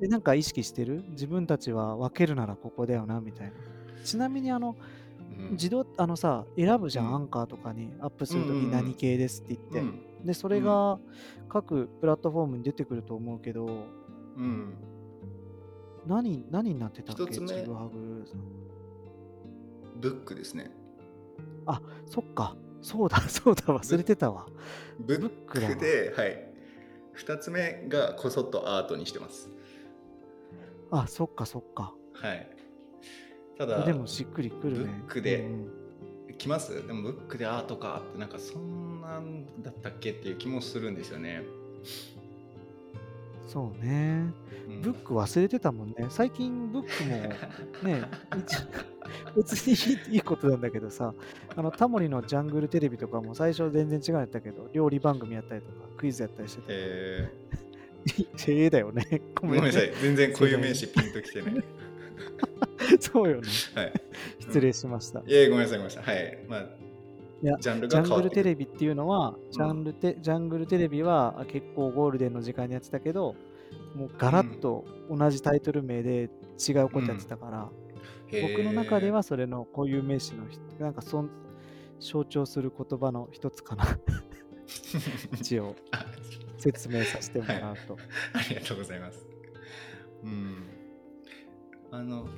[0.01, 1.05] でなんか意識してる？
[1.11, 3.53] 自分たちは分けるならここだよな、みたいな。
[4.03, 4.77] ちなみにあの、
[5.53, 10.10] 自動、あのさ、選ぶじゃん、うんアンカーとかにアップするとき何系ですって言って。
[10.21, 10.99] うんで、それが
[11.49, 13.67] 各プラットフォームに出てくると思うけど、
[14.37, 14.75] うん
[16.07, 17.25] 何、何になってたっけ？
[17.25, 18.41] 一つ目ちぐはぐさん。
[20.01, 20.71] ブックですね。
[22.07, 22.57] そっか。
[22.83, 24.47] そうだ、 そうだ、忘れてたわ。
[24.99, 26.51] ブックで、はい。
[27.13, 29.51] 二つ目がこそっとアートにしてます。
[30.91, 31.95] あ、そっか、そっか。
[32.15, 32.57] はい。
[33.59, 34.85] ただ、でもしっくりくるね。
[34.85, 35.80] ブックでうん
[36.41, 36.87] うん来ます？
[36.87, 41.43] でもブックでアートかってなんかそんなんだったっけっていう気もするんですよね。
[43.47, 44.33] そうね。
[44.69, 46.07] うんブック忘れてたもんね。
[46.09, 47.11] 最近ブックも
[47.91, 48.03] ね、
[48.39, 48.57] 一
[49.37, 51.13] 別にいいいいことなんだけどさ、
[51.57, 57.29] あのタモリのジャングルテレビとかも最初全然違うやったけど、料理番組やったりとか、クイズやったりしてて、 え
[58.53, 59.21] へえだよね。
[59.35, 59.93] ごー、めんねごめんなさい。
[60.01, 61.65] 全然固有名詞ピンときてない。
[63.01, 63.49] そうよね。
[63.75, 63.93] はい。
[64.41, 65.21] 失礼しました。
[65.21, 66.17] いえ、ごめんなさい、ごめんなさい。
[66.17, 66.39] はい。
[66.49, 66.61] まあ、
[67.43, 68.43] いやジャンルジャングルテ。
[68.43, 73.35] レビっていうのは、ジャンルテジャングルテレビはあ結構ゴールデンの時間にやってたけど、
[73.95, 77.69] もうガラッと同じタイトル名で違うことやってたから、
[78.43, 81.31] 僕の中ではそれの固有名詞のひなんかそん
[81.99, 83.85] 象徴する言葉の一つかな
[85.39, 86.05] 一応あ
[86.59, 87.97] 説明させてもらうと、
[88.35, 89.27] ありがとうございます。
[90.23, 90.57] うん。
[91.91, 92.29] あの、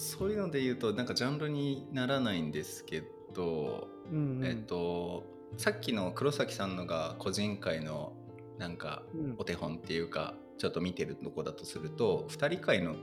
[0.00, 3.02] そういうので言うと、なんかジャンルにならないんですけ
[3.34, 4.46] ど、うんうん。
[4.46, 5.24] えっと、
[5.56, 8.12] さっきの黒崎さんのが個人会の
[8.58, 9.34] なんかうん。
[9.38, 12.98] お手本っていうか、ちょっと見てるとこだとすると、2人会のうん。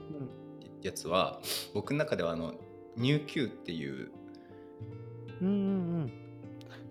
[0.82, 1.40] やつは、
[1.74, 2.54] 僕の中ではあの、
[2.96, 4.12] 入級っていう、
[5.40, 5.56] うんうんう
[6.04, 6.12] ん。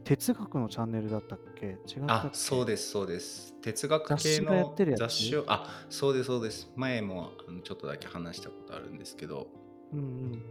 [0.03, 1.65] 哲学のチャンネルだったっけ？
[1.65, 3.53] 違ったそうです、そうです。
[3.61, 6.69] 哲学系の雑誌を、あ、そうです、そうです。
[6.75, 7.31] 前も
[7.63, 9.47] ちょっとだけ話したことあるんですけど、
[9.93, 10.41] うんうん。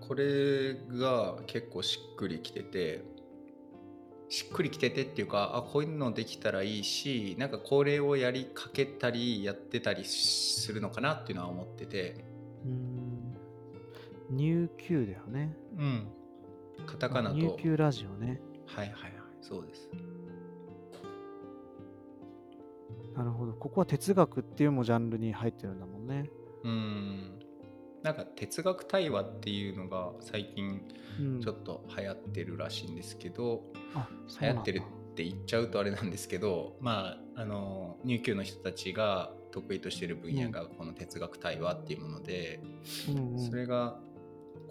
[0.00, 3.04] これが結構しっくりきてて
[4.28, 12.24] しっくりきててっていうかあこういうのできたらいいしなんかこれをやりかけたりやってたりするのかなっていうのは思ってて。
[12.64, 13.36] うん。
[14.30, 15.56] 入級だよね。
[15.76, 16.08] うん。
[16.86, 17.36] カタカナと。
[17.36, 18.40] 入級ラジオね。
[18.66, 19.12] はいはいはい。
[19.40, 19.90] そうです。
[23.16, 23.52] なるほど。
[23.52, 26.30] ここは哲学っていうもジャンルに入ってるんだもんね。
[26.62, 27.39] うん
[28.02, 30.80] なんか哲学対話っていうのが最近
[31.18, 31.40] うん。
[31.40, 42.60] ちょっと流行ってるらしいんですけど、うなんだ流行ってるって言っちゃうとあれなんですけどまああの入級の人たちが得意としている分野がこの哲学対話っていうもので、
[43.08, 43.38] うんうん。
[43.38, 43.98] それが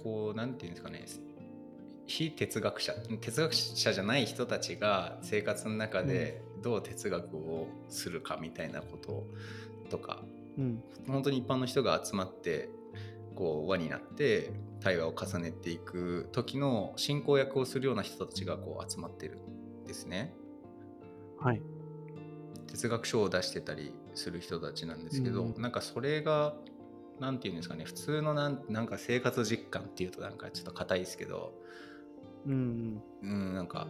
[0.01, 1.05] こうなんていうんですかね
[2.05, 9.27] 非哲学者哲学者じゃない人たちが生活の中でどう哲学をするかみたいなこと
[9.89, 10.23] とか
[10.57, 10.83] うん。
[11.07, 12.69] 本当に一般の人が集まって
[13.39, 20.33] こう輪になって対話を重ねていく時の進行役をするような人たちがこう集まってるんですね。
[21.39, 21.61] はい
[22.67, 26.53] 哲学書を出してたりする人たちなんですけど、うんなんかそれが
[27.19, 31.53] なんていうんですかね普通のなんなんか生活実感っていうとなんかちょっと硬いですけど、
[32.45, 33.87] うんうん、なんか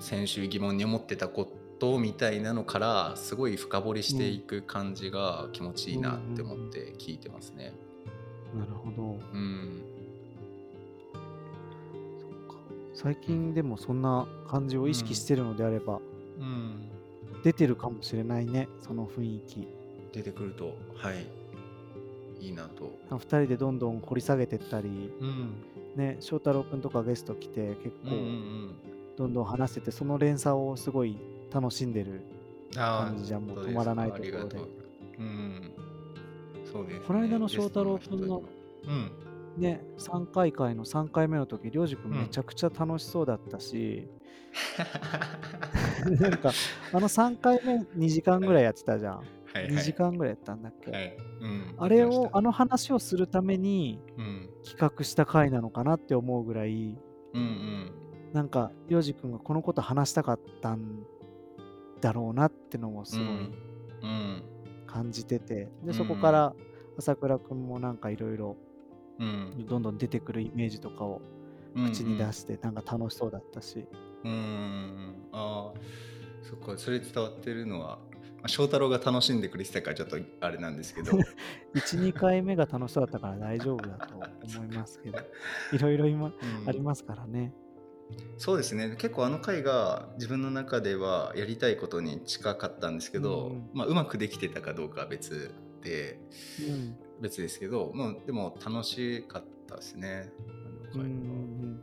[0.00, 1.46] 先週疑問に思ってたこ
[1.78, 7.74] とみたいなのからすごい深掘りしていく感じが気持ちいいなって思って聞いてますね。
[7.82, 7.87] うん
[8.54, 9.02] なるほど。
[9.32, 9.82] うん、
[12.94, 16.00] 最近でもそんな感じを意識してるのであれば、
[16.38, 16.88] うん、
[17.42, 19.68] 出てるかもしれないねその雰囲気。
[20.12, 21.26] 出てくるとはい。
[22.40, 22.90] いいなと。
[23.10, 25.52] 2人でどんどん掘り下げてったりうん。
[25.96, 28.74] ね翔太郎くんとかゲスト来て結構ん
[29.16, 31.16] どんどん話しててその連鎖をすごい
[31.52, 32.22] 楽しんでる
[32.76, 34.58] あ感じじゃもう止まらないかところで。
[35.18, 35.72] うん。
[36.72, 37.04] そうです、ね。
[37.06, 38.42] この間の翔太郎君の。
[39.56, 44.08] ね3回会の3回目の時りょうじくんうんめちゃくちゃ楽しそうだったし、
[46.20, 46.52] なんか
[46.92, 49.68] あの3回目2時間ぐらいやってたじゃん、はいはい。
[49.68, 51.16] 2時間ぐらいやったんだっけ、はい。
[51.40, 51.74] うん。
[51.78, 54.48] あれをあの話をするためにうん。
[54.64, 56.98] 企画した回なのかなって思うぐらい
[57.34, 57.92] うんうん。
[58.32, 61.04] なんかりょうじくんがこのこと話したかったん
[62.00, 64.42] だろうなってのもすごいうん。
[64.88, 65.86] 感じてて、うん。
[65.86, 66.54] でそこから
[66.98, 68.56] 朝倉くんもなんかいろいろ
[69.20, 69.66] うん。
[69.68, 71.20] どんどん出てくるイメージとかを
[71.74, 73.86] 口に出してなんか楽しそうだったし、
[74.24, 75.14] うんうんうん。
[75.32, 75.78] ああ
[76.42, 77.98] そっかそれ伝わってるのは、
[78.38, 81.12] まあ、翔太郎が楽しんでくれてたからちょっとあれなんですけど。
[81.74, 85.18] 12回目が楽しそうだったから大丈夫だと思いますけど。
[85.72, 86.32] いろいろ今うん。
[86.68, 87.52] ありますからね。
[88.36, 88.94] そうですね。
[88.98, 96.20] 結構あの回が自分の中ではやりたいことに近かったんですけど、うんまあ、うまくできてたかどうかは別で
[96.60, 96.96] うん。
[97.20, 100.30] 別ですけど、まあ、でも楽しかったですね。
[100.94, 101.80] あの回は、うん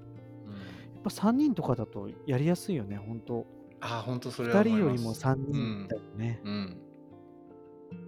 [0.96, 3.46] やっぱ3人とかだとやりやすいよね、本当。
[3.82, 5.20] ああ本当それは2思います。
[5.20, 6.42] 人よりも3人だよね。
[6.44, 6.82] うん、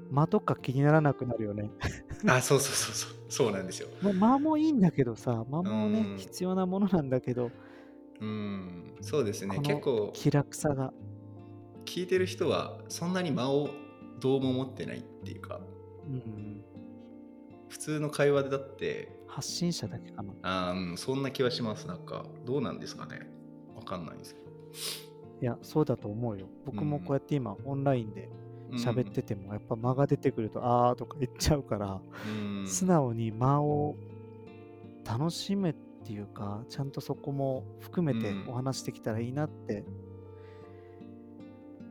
[0.09, 1.69] 間とか気にならなくなるよね。
[2.27, 3.17] あそうそうそうそう。
[3.29, 3.89] そうなんですよ。
[4.01, 6.17] ま間もいいんだけどさ、間もねう、ん。
[6.17, 7.51] 必要なものなんだけど、
[8.21, 8.95] うん。
[9.01, 9.59] そうですね。
[9.59, 10.93] 結構気楽さが。
[11.85, 13.69] 聞いてる人はそんなに間を
[14.19, 15.61] どうも思ってないっていうか
[16.05, 16.63] うん、
[17.69, 20.33] 普通の会話でだって発信者だけかな。
[20.41, 21.85] あー、うん、そんな気はします。
[21.87, 23.29] なんかどうなんですかね。
[23.75, 24.47] わかんないですけど。
[25.41, 26.47] いや、そうだと思うよ。
[26.65, 28.29] 僕もこうやって今、オンラインで
[28.71, 32.67] 喋ってても、やっぱ間が出てくると、あーとか言っちゃうから、うん。
[32.67, 33.95] 素直に間を
[35.05, 35.75] 楽しめ
[36.07, 39.83] っていうか、ちゃんとそこも含めてうんお話できたらいいなって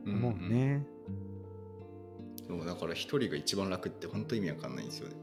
[0.05, 0.83] うん思うね。
[2.47, 5.15] そうだから一人が一番楽って本当意味わかんないんですよね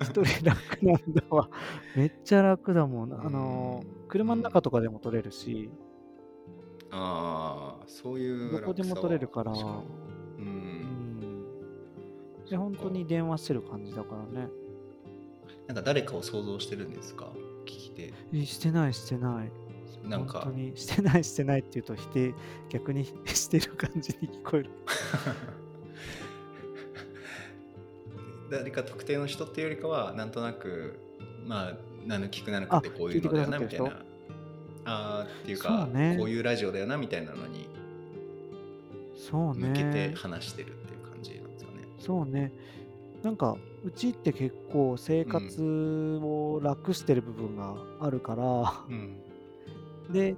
[0.00, 1.48] 一人楽なんだわ。
[1.94, 3.12] めっちゃ楽だもん。
[3.14, 5.70] あのうん車の中とかでも撮れるし、
[6.90, 9.56] ああそういうどこでも撮れるからう
[10.38, 10.44] うん
[12.44, 12.44] ん。
[12.50, 14.48] で、本当に電話してる感じだからね。
[15.68, 17.30] なんか誰かを想像してるんですか？
[17.64, 19.50] 聞き手えしてない、してない。
[20.08, 22.34] なんか本当にしてない、してないって言うと否定、
[22.70, 24.70] 逆に してる感じに聞こえる。
[28.50, 30.98] 誰か特定の人っていうよりかはなんとなく
[31.46, 31.74] まあ
[32.06, 34.02] なぬ聞くなぬくってこういうのだよなみたいな
[34.86, 37.68] あーっていうそかうねこういうラジオだよなみたいなのに
[39.14, 39.68] そうね。
[39.68, 41.78] 向けて話してるっていう感じなんですかね。
[41.98, 42.50] そうね。
[43.22, 49.22] なんか、うちって結構生活を楽してる部分があるから、うん。
[50.12, 50.36] で、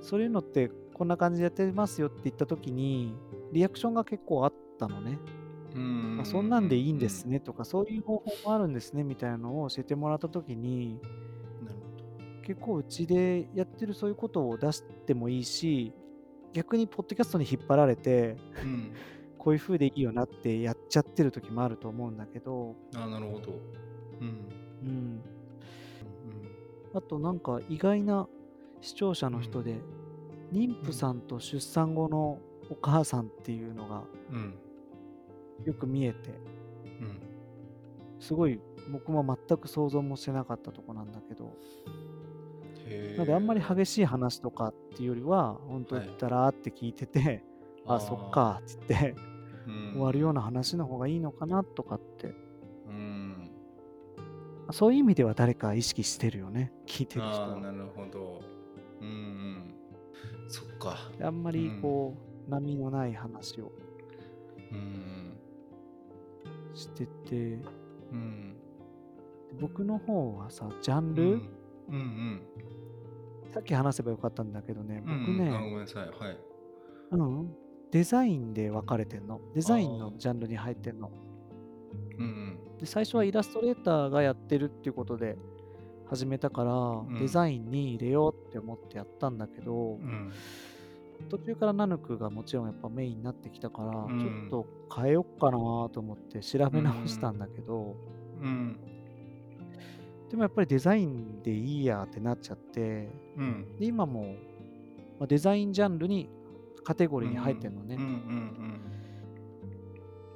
[0.00, 3.14] そういうのってこんな感じでやってますよって言った時に、
[3.52, 5.18] リアクションが結構あったのね。
[5.74, 6.18] うん。
[6.20, 11.00] あそんなんでいいんですねとか、そういう方法もあるんですねみたいなのを教えてもらった時に、
[11.60, 12.42] うんなるほど。
[12.42, 15.92] 結構うちでやってるそういうことを出してもいいし、
[16.52, 18.92] 逆にポッドキャストに引っ張られて、うん
[19.40, 23.52] こういう風でいいよなってやっちゃってる時もあると思うんだけど、あーなるほど。
[24.20, 24.48] うん。
[24.82, 25.22] うん。
[26.92, 28.28] あとなんか意外な
[28.82, 29.80] 視聴者の人で、
[30.52, 32.38] 妊婦さんと出産後の
[32.68, 34.36] お母さんっていうのがうん。
[34.36, 34.54] うん
[35.66, 36.30] よく見えて、
[37.00, 37.20] うん。
[38.18, 38.58] すごい
[38.90, 41.54] 僕も全く想像もしてなかったとこなんだけど、
[43.18, 47.44] なんであんまり激しい話とかっていうよりは、本当はいだらーって聞いてて、
[47.86, 49.29] あそっかって言って、うん
[49.92, 52.34] 終わるような話の方がいいのかなとかって、
[52.88, 53.50] うん。
[54.72, 57.72] そういう意味では誰か意識してるよね、聞いてる人ああなは。
[57.74, 58.40] るほど。
[59.00, 59.74] うんうん。
[60.48, 60.96] そっか。
[61.22, 62.14] あんまりこ
[62.46, 63.72] う、波のない話を。
[64.72, 65.36] うん
[66.74, 67.58] してて、
[68.12, 68.56] うん。
[69.60, 71.14] 僕の方はさ、ジャンうん。
[71.14, 71.40] ル、うん
[71.88, 72.42] うん。
[73.52, 75.54] さっき話せばよかったんだけどね、僕うんうん。
[75.54, 76.08] あごね、めんなさい。
[76.08, 76.38] はい。
[77.10, 77.56] うん、
[77.90, 79.40] デザインで分かれてんの？
[79.54, 81.10] デザインのジャンルに入ってんの？
[82.18, 82.58] うんうん。
[82.78, 85.36] で最初はイラストレーターがやってるっていうことで
[86.08, 87.18] 始めたから、ん。
[87.18, 90.32] デザインに入れようって思ってやったんだけど、うん。
[91.28, 94.48] 途中からナヌクがもちろんやっぱメインになってきたから、ん。
[94.48, 95.58] ちょっと変えよっかな
[95.92, 97.96] と思って調べ直したんだけど、
[98.40, 98.78] うん。
[100.30, 103.76] でもやっぱりデザインでいいやってなっちゃって、うん。
[103.78, 104.36] で今も、
[105.18, 106.30] まあ、デザインジャンルに
[106.82, 107.96] カテゴリーに入ってるのね。
[107.96, 108.80] うんうん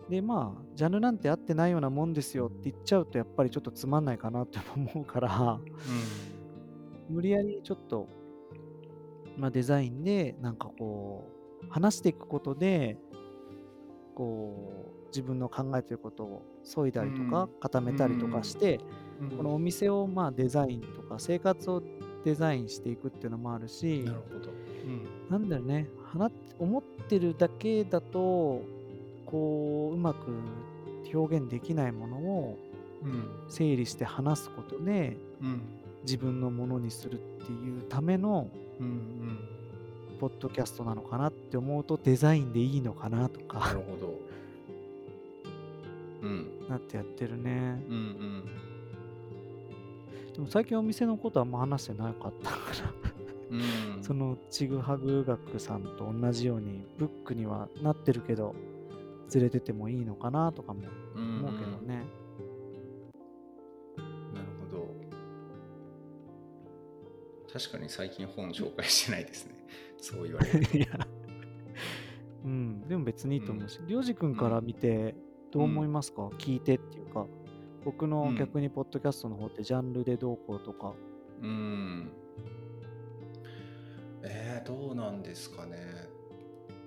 [0.09, 5.59] でまあジャンルなんて合ってないようなもんですよって言っちゃうとやっぱりちょっとつまんないかなって思うから。
[7.09, 8.09] 無理やりちょっと、
[9.37, 11.31] まあ、デザインでなんかこ
[11.63, 12.99] う話していくことで
[14.15, 17.61] こう自分の考えてることを削いだりとかうん。
[17.61, 18.81] 固めたりとかして、
[19.21, 19.31] うん。
[19.37, 21.83] このお店をまあデザインとか生活を
[22.25, 24.51] デザインしていくっていうのもあるしなるほど。
[24.51, 24.55] う
[24.87, 25.29] ん。
[25.31, 28.63] なんだろうね話思ってるだけだと
[29.27, 30.27] こううまく
[31.13, 32.59] 表現できないものを
[33.03, 33.29] うん。
[33.51, 35.61] 整理して話すことでうん。
[36.03, 38.49] 自分のものにするっていうための
[38.81, 39.39] うん
[40.21, 44.15] ポッドキャストなのかなって思うとデザインでいいのかなとなかるほど。
[46.23, 46.69] うん。
[46.69, 47.83] なってやってるね。
[47.89, 48.45] うんうん。
[50.35, 53.14] でも最近お店のことあんま話してなかったから
[53.51, 54.03] うん。
[54.03, 58.55] そのちぐはぐ学さんと同じようにブックにはなってるけど
[59.33, 60.83] 連れててもいいのかなとかも
[61.15, 62.05] 思うけどね。
[64.33, 64.89] なるほど。
[67.53, 69.55] 確かに最近本紹介してないですね。
[69.99, 70.77] そう言われると。
[70.77, 70.87] いや、
[72.45, 75.15] うん、でも別にいいと思うし、りょうじくんから見て
[75.51, 77.27] どう思いますか、聞いてっていうか、
[77.85, 78.37] 僕のうん。
[78.37, 80.95] 逆にポッドキャストの方ってジャンルでどうこうとか、
[81.43, 82.13] うん
[84.25, 85.79] えー、どうなんですかね。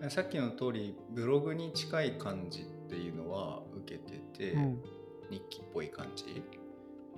[0.09, 4.83] さっきの通りブログに近い感じっていうのは受けてて、うん。
[5.29, 6.41] 日記っぽい感じ？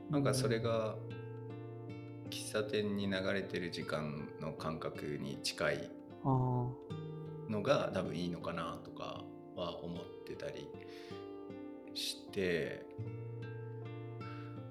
[0.09, 0.95] なんかそれが
[2.31, 5.91] 喫茶店に流れてる時間の感覚に近い
[6.23, 6.27] あ
[7.49, 9.23] のが多分いいのかなとか
[9.55, 10.67] は思ってたり
[11.93, 12.85] して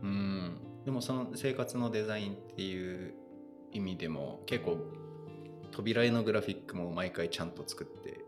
[0.03, 0.57] うん。
[0.84, 3.14] でもその生活のデザインっていう
[3.72, 4.78] 意味でも結構
[5.71, 8.21] 扉絵のグラフィックも毎回ちゃんと作って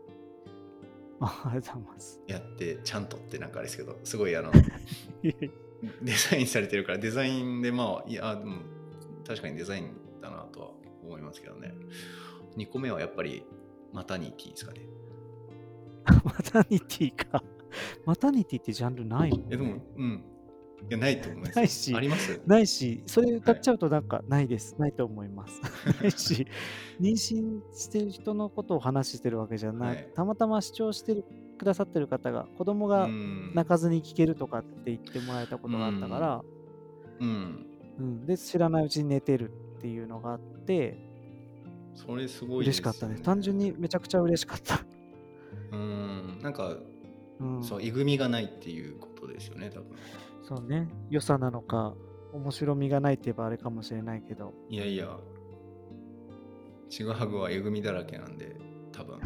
[1.19, 2.19] あ、ありがとうございます。
[2.27, 4.51] やってちゃんとってなんかあれですけどすごいあの
[5.21, 8.61] デザインされてるからデザインでまあいやでも
[9.27, 10.71] 確かにデザインだなとは
[11.03, 11.73] 思いますけどね
[12.57, 13.43] 2個目はやっぱり
[13.93, 14.81] マタニティですかね
[16.23, 17.43] マタニティか。
[18.05, 19.45] マタニティってジャンルないもん、ね。
[19.51, 20.23] えでもうん
[20.89, 21.55] いやないと思います。
[21.55, 22.41] ないしあります？
[22.45, 24.75] ないし、それ歌っちゃうとなんかないです。
[24.77, 25.61] ないと思います。
[26.01, 26.47] ないし、
[26.99, 29.95] 妊娠してる人のことを話してるわけじゃない。
[29.95, 30.09] はい。
[30.13, 31.23] たまたま視聴してる
[31.57, 33.51] くださってる方が、子供がうん。
[33.53, 36.41] 泣かずに聞けるとかって言ってもらえたことがあったから、
[37.19, 37.65] うん。
[37.99, 38.25] うん。
[38.25, 40.97] で、知らないうちに寝てるっていうのがあって、
[41.93, 43.19] それすごい嬉しかったね。
[43.21, 44.79] 単純にめちゃくちゃ嬉しかった。
[45.71, 46.39] うん。
[46.41, 46.77] なんか、
[47.39, 49.97] うん、そうえぐみがないっていうことですよね多分
[50.43, 50.89] そうね。
[51.09, 51.95] 良さなのか、
[52.33, 55.17] 面白みがないって言えばあれかもしれないけど、いやいや。
[56.89, 58.55] ちぐはぐはえぐみだらけなんで
[58.91, 59.19] 多分。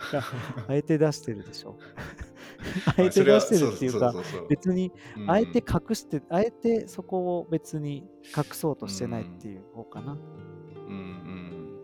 [0.68, 1.76] あえて出してるでしょ。
[2.86, 4.14] あまえて出してるっていうか、
[4.48, 5.30] 別にうん。
[5.30, 10.12] あえて隠して、あえてそこを別に隠そうとしてないっていう方かな。
[10.12, 10.18] うん
[10.88, 11.76] うん。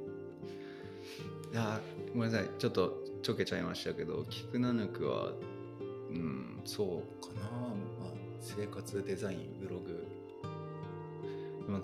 [1.52, 1.80] いや
[2.12, 2.48] ごめんなさい。
[2.58, 5.32] ちょっとちょけちゃいましたけどキクナヌクは
[6.10, 7.74] うんそうかな、まあ、
[8.40, 10.06] 生活デザインブログ。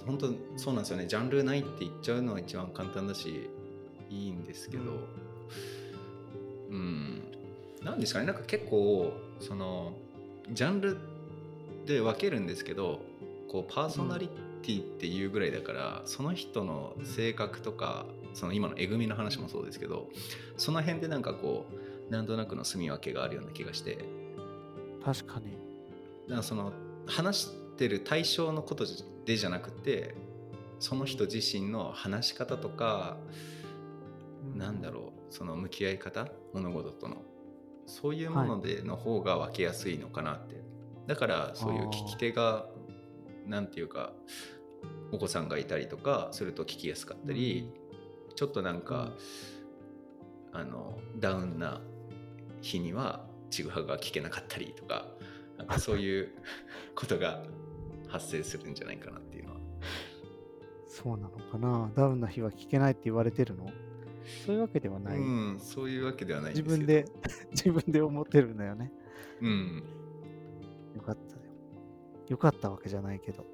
[0.07, 1.07] 本当そうなんですよね。
[1.07, 3.51] ジャンルないって言っちゃうのは一番簡単だし
[4.09, 4.83] いいんですけど。
[6.71, 7.23] うん。
[7.83, 8.27] なんですかね。
[8.27, 9.93] なんか結構その
[10.53, 10.97] ジャンル
[11.87, 13.01] で分けるんですけど
[13.51, 14.29] こうパーソナリ
[14.63, 20.09] ティっていうぐらいだから、その人の性格とかその今のえぐみの話もそうですけど
[20.57, 21.67] その辺でなんかこ
[22.09, 23.99] うなんとなくの住み分けがあるような気がして。
[25.05, 25.62] 確かに。
[26.29, 26.73] だその
[27.07, 28.87] 話してる対象のこと
[29.25, 30.15] でじゃなくて
[30.79, 33.17] その人自身の話し方とか、
[34.55, 37.23] なんだろうその向き合い方物事との
[37.87, 40.57] そういうものでの方が分けやすいのかなって、
[41.07, 42.67] だからそういう聞き手が
[43.47, 44.13] なんていうか
[45.13, 47.71] お子さんがいたりとかすると聞きやすかったり、
[48.35, 49.13] ちょっとなんか、
[50.53, 51.81] あのダウンな
[52.61, 55.07] 日にはちぐはぐが聞けなかったりとか
[55.63, 56.29] なんかそういう
[56.95, 57.45] ことが
[58.09, 59.61] 発生するんじゃないかなっていうのは
[60.87, 61.91] そうなのかな。
[61.95, 63.67] ダウンな日は聞けないって言われてるの？
[64.47, 65.19] そういうわけではない。
[65.19, 67.07] うんそういうわけではないん自分で、
[67.53, 68.93] 自分で思ってるんだよね。
[69.41, 69.83] うん
[70.95, 71.43] よかったよ。
[72.29, 73.47] よかったわけじゃないけど。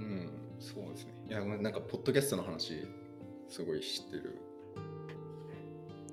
[0.00, 2.86] うんそうですねいやなんかポッドキャストの話
[3.48, 4.38] すごい知ってる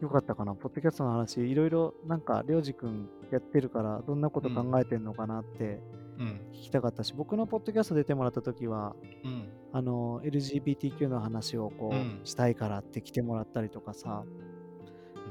[0.01, 0.53] よかったかな。
[0.53, 5.81] ポッドキャストの話、いろいろなんか、りょうじくんやってるから、どんなこと考えてんのかなって
[6.19, 6.41] うん。
[6.51, 9.49] 聞きたかったし、僕のポッドキャスト出てもらった時は、うん。
[9.71, 12.21] あの、LGBTQ の話をこう、うん。
[12.23, 14.23] したいからって来てもらったりとかさ、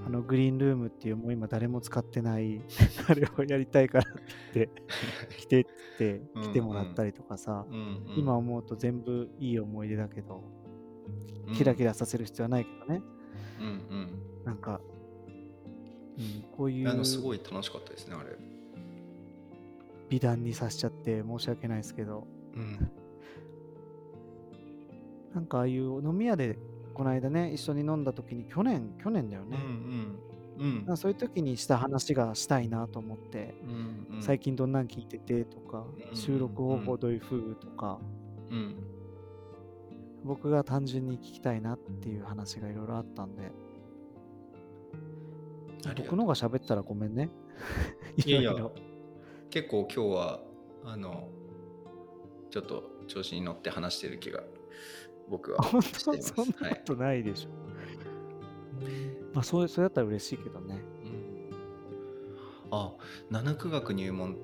[0.07, 2.61] あの、グリーンルームっていうもう今誰も使ってない、
[3.09, 4.71] あれをやりたいからって
[5.37, 5.65] 来てっ
[5.99, 6.43] てうん。
[6.43, 8.05] 来てもらったりとかさ、うんうん。
[8.17, 10.45] 今思うと全部いい思い出だけど、
[11.49, 11.55] うん。
[11.55, 13.03] キラキラさせる必要はないけどね。
[13.61, 13.69] うんう
[14.03, 14.81] んなんか、
[16.17, 18.31] うん、こういいやでもすうごい楽しかったですねあれ。
[20.09, 22.91] 美談にさせちゃって申し訳ないですけど、うん。
[25.35, 26.59] なんかああいう飲み屋で
[26.97, 29.59] この間ね、一緒に飲んだ時に、去年、去年だようんね。
[30.59, 30.75] うん。
[30.77, 34.23] なんかそういう時にした話がしたいなと思って、うんうん。
[34.23, 36.17] 最近どんなん聞いててとか、うん。
[36.17, 37.99] 収録方法どういう風とか、
[38.51, 38.77] うん。
[40.25, 43.53] 僕が単純に聞きたいなっていう話がいろいろあったんで、
[45.97, 47.31] 僕のが喋ったらごめんね。
[48.25, 48.55] いやいや
[49.51, 50.41] 結構今日は
[50.85, 51.29] あの
[52.51, 54.43] ちょっと調子に乗って話してる気が
[55.29, 56.23] 僕は本当？
[56.23, 57.51] そんなはいことないでしょ。
[59.35, 60.83] まあ、そうそれだったら嬉しいけどね。
[61.05, 61.17] うん
[62.71, 62.93] あ
[63.31, 64.37] 七九学入門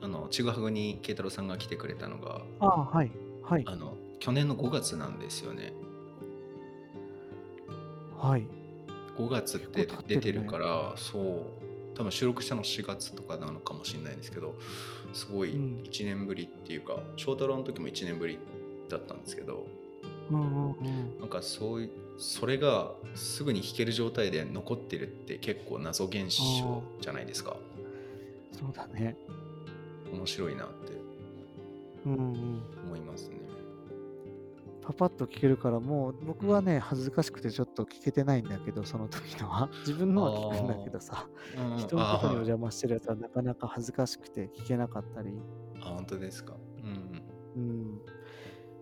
[0.00, 3.10] あのちぐはぐに慶太郎さんが来てくれたのがああ、はい。
[3.42, 3.64] はい。
[3.66, 5.72] あの去年の5月なんですよね
[8.16, 8.46] はい。
[9.16, 14.56] 5月って出てるからそう多分収録したの4月とかなのかもしれないですけど
[15.12, 18.38] すごいうん1年ぶりっていうか翔太郎の時も1年ぶり
[18.88, 19.66] だったんですけど
[20.30, 21.20] うんうんうん。
[21.20, 27.56] なんかそういうそれがすぐに弾ける状態で残ってるって結構謎現象じゃないですか
[28.52, 29.16] そうだね。
[30.12, 30.94] 面白いなって。
[32.06, 33.33] 思いますね
[34.86, 39.70] パパッと聞けるから、もう僕はね、恥ずかしくてちょっと聞けてないんだけど、その時のは。
[39.80, 41.26] 自分のは聞くんだけどさ、
[41.56, 45.40] うん人のとこにおあ邪魔してるやつはなかなか恥ずかしくて聞けなかったり。
[45.80, 46.54] あ本当ですか
[47.56, 47.98] うんうん。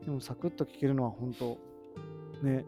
[0.05, 1.57] でもサクッと聞けるのは本当、
[2.43, 2.67] ね、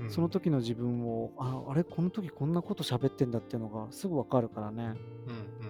[0.00, 4.94] うんその時の自分を、ああれ、この時こんなこと喋ってんだっていうのがすぐわかるからね。
[5.26, 5.66] うん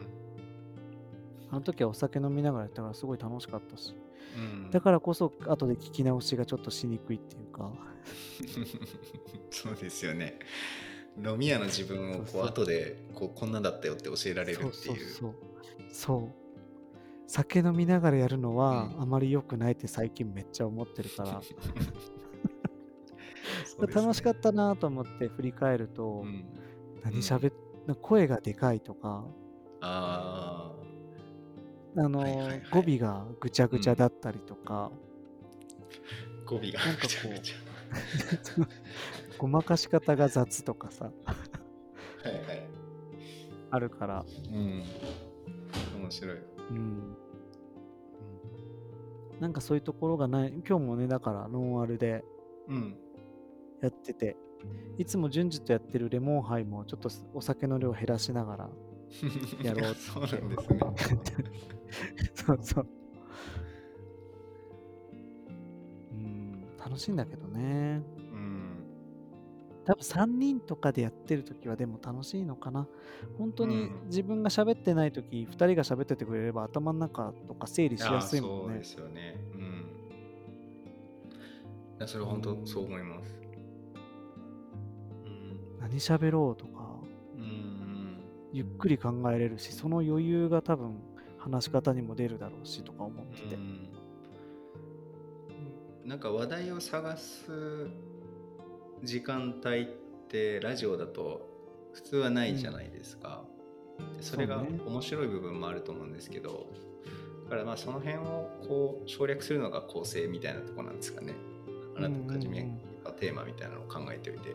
[1.49, 3.95] あの時はお酒飲みながらやったからすごい楽しかったし。
[4.37, 4.65] うん。
[4.65, 7.73] うんだからこそ後で聞き直しがちょっとしにくいっていうか。
[9.51, 10.39] そうですよね。
[11.25, 14.73] 飲み屋の自分をこそう後でこうこんなだったよって教えられるっていう。
[14.73, 15.35] そうそうそう。
[15.91, 16.29] そう。
[17.29, 19.03] 酒飲みながらやるのはうん。
[19.03, 21.41] あまり良くないって最近めっちゃ思ってるから、
[23.65, 26.45] そう楽しかったなと思って振り返ると、うん。
[27.03, 27.55] 何喋っ
[27.95, 29.25] 声がでかいとか、
[29.81, 30.86] ああ
[32.03, 32.63] の、はいはいはい。
[32.71, 37.55] 語尾がぐちゃぐちゃだったりとか、ー語尾がなんかこうぐちゃぐち
[39.39, 42.69] ごまかし方が雑とかさ、ゃはいはい。
[43.71, 44.83] あるから、うん。
[46.01, 46.39] 面白い。
[46.71, 47.17] うん。
[49.41, 52.25] なんかそういうところがない、今日もね、だからノンアルで
[52.69, 52.97] うん。
[53.81, 54.37] やってて、
[54.99, 58.71] いつも順次とやってるレモンハイもちょっとお酒の量減らしながら
[59.63, 61.21] やろうって そうなんですね
[62.35, 62.87] そうそう。
[66.13, 68.03] うん、楽しいんだけどね。
[68.17, 68.85] うん。
[69.85, 72.89] 多分3人とかでやってる時はでも楽しいのかな。
[73.39, 74.07] 本当にうん。
[74.07, 78.75] 自分が喋ってない時、2人が喋っててくれれば頭の中とか整理しやすいもんね。
[78.75, 78.85] そうで。
[78.85, 79.41] すよね。
[79.55, 79.61] うん。
[81.99, 83.41] いやそれ本当そう思います。
[85.25, 85.79] うん。
[85.81, 86.97] 何喋ろうとか、
[87.37, 88.19] うん。
[88.53, 90.99] ゆっくり考えれるし、その余裕が多分
[91.47, 93.55] 話し方にも出るだろうしとか思ってて。
[93.55, 93.89] うん。
[96.05, 97.89] なんか話題を探す
[99.05, 99.85] 時間帯っ
[100.29, 101.49] てラジオだと
[101.95, 103.45] 普通はないじゃないですか、
[104.17, 106.67] でそれが面白い部分もあると思うんですけど。
[107.45, 111.33] だからまあその辺をこう省略するのが構成みたいなところなんですかね。
[111.97, 112.81] あらかじめうんうん
[113.21, 114.55] テーマみたいなのを考えておいて。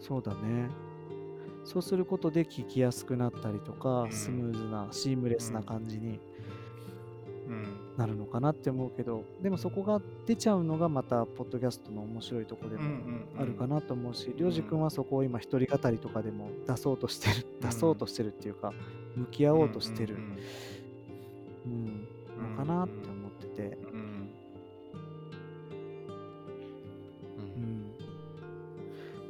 [0.00, 0.68] そうだね。
[1.66, 4.12] そうすることで聞きやすくなったりとか、うん。
[4.12, 6.20] スムーズな、シームレスな感じに
[7.48, 7.66] うん。
[7.96, 13.00] なるのかなって思うけど、でもそこが出ちゃうのがまた、ポッドキャストの面白いところでも
[13.38, 18.72] あるかなと思うし、りょうじくんはそこを今、一人語りとかでも出そうとしてる、出そうとしてるっていうか、
[19.16, 20.16] 向き合おうとしてる、
[21.66, 22.06] うん
[22.36, 23.78] のかなって思ってて、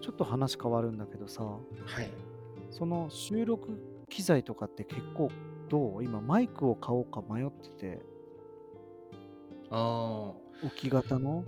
[0.02, 1.58] ちょっと話変わるんだけどさ、は
[2.02, 2.25] い
[2.70, 5.30] その収録機材とかって結構
[5.68, 6.04] どう？
[6.04, 8.02] 今マイクを買おうか迷ってて。
[9.70, 11.44] あ置き型の？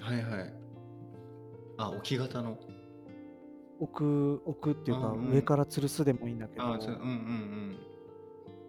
[0.00, 0.54] あはいはい。
[1.76, 2.58] あ置き型の。
[3.80, 5.32] 置く置くっていうかうんうん。
[5.32, 7.76] 上から吊るすでもいいんだけど、あううんうん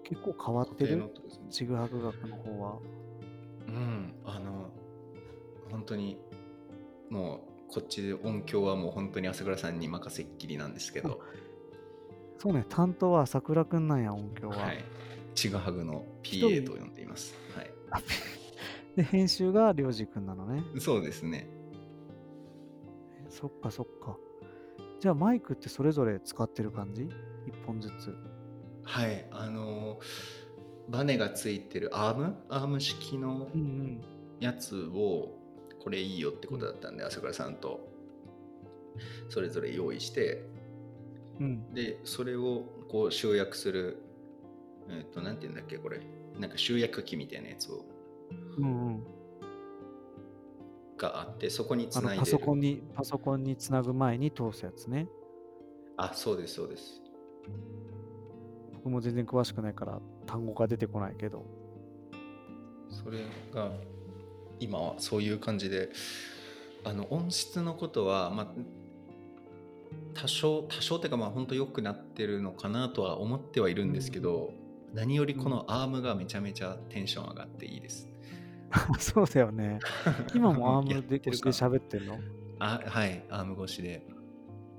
[0.04, 0.98] 結構変わうんってる？
[0.98, 1.46] 固定のってことですね。
[1.50, 2.80] ちぐはぐ学の方は。
[3.68, 4.14] うん。
[4.26, 4.70] あの
[5.72, 6.20] 本当に
[7.10, 7.40] もう
[7.76, 11.20] こっちで音響はもう本当に朝倉さんに任せっきりなんですけど。
[12.38, 14.82] そうね担当は桜くんなんや音響は、はい。
[15.34, 17.36] ちぐはぐの PA と呼んでいます。
[17.54, 17.72] はい。
[18.96, 20.64] で編集がりょうじくんなのね。
[20.80, 21.50] そうですね。
[23.26, 24.18] えそっかそっか。
[25.02, 27.04] じゃあマイクってそれぞれ使ってる感じ？
[27.46, 28.16] 一本ずつ。
[28.84, 29.28] はい。
[29.32, 30.00] あの
[30.88, 32.38] バネがついてるアーム？
[32.48, 34.02] アーム式のうんうん。
[34.40, 35.35] やつを
[35.86, 37.80] これいいよってことだったんで朝倉さんと。
[39.30, 40.44] それぞれ用意して。
[41.40, 41.74] うん。
[41.76, 44.02] でそれをこう集約する
[44.90, 46.02] えっ、となんて言うんだっけこれ。
[46.40, 47.86] なんか集約機みたいなやつを。
[48.58, 49.04] うんうん。
[50.98, 52.20] があってそこにつないでる。
[52.22, 55.08] パソコンにパソコンにつなぐ前に通すやつね。
[55.98, 57.00] あそうですそうです。
[58.74, 61.46] 僕も全然詳しくないから単語が出てこないけど。
[62.90, 63.20] それ
[63.54, 63.72] が
[64.66, 65.90] 今はそういう感じで
[66.84, 68.48] あの音質のことは、まあ、
[70.14, 74.54] 多少多少っていうかまあ本当良くなってるのかなとは思ってはいるんですけど、
[74.94, 78.10] 何よりこのアームがめちゃめちゃテンション上がっていいです。
[79.00, 79.80] そうだよね。
[80.34, 82.20] 今もアームで越しで喋ってんの？
[82.60, 84.06] あはいアーム越しで。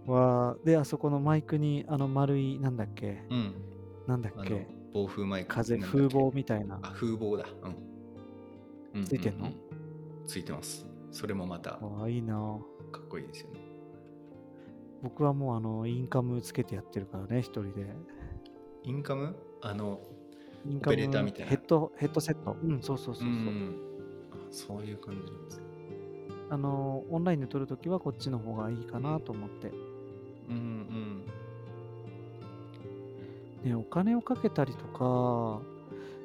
[0.07, 3.25] わーで、あそこのマイクにあの丸い、なんだっけ？
[3.31, 3.55] うん。
[4.07, 4.67] なんだっけ？
[4.95, 5.55] 暴風マイク。
[5.55, 6.79] 風、風防みたいな。
[6.83, 7.47] あ風防だ。
[7.63, 7.86] うんうん
[9.05, 9.47] ついてんの？
[9.47, 9.53] うう
[10.27, 10.87] ついてます。
[11.11, 12.59] それもまたかわあ、いいな。
[13.07, 13.61] っこいいですよね。
[15.03, 17.87] 僕はもうあの、インカムつけてやってるからね、一人で。
[18.83, 19.37] インカム？
[19.63, 20.01] あの
[20.65, 21.51] インオペレーターみたいな？
[21.51, 22.57] ヘッド、ヘッドセット。
[22.63, 23.29] うん、そうそうそうそう。
[23.29, 23.77] ん。
[24.33, 25.65] あそういう感じなんですね。
[26.51, 29.73] あの、オンラインで撮るときはこっちの方がいいかなと思って。
[30.49, 30.55] うん
[33.65, 33.71] うん。
[33.71, 35.61] ね、お金をかけたりとか、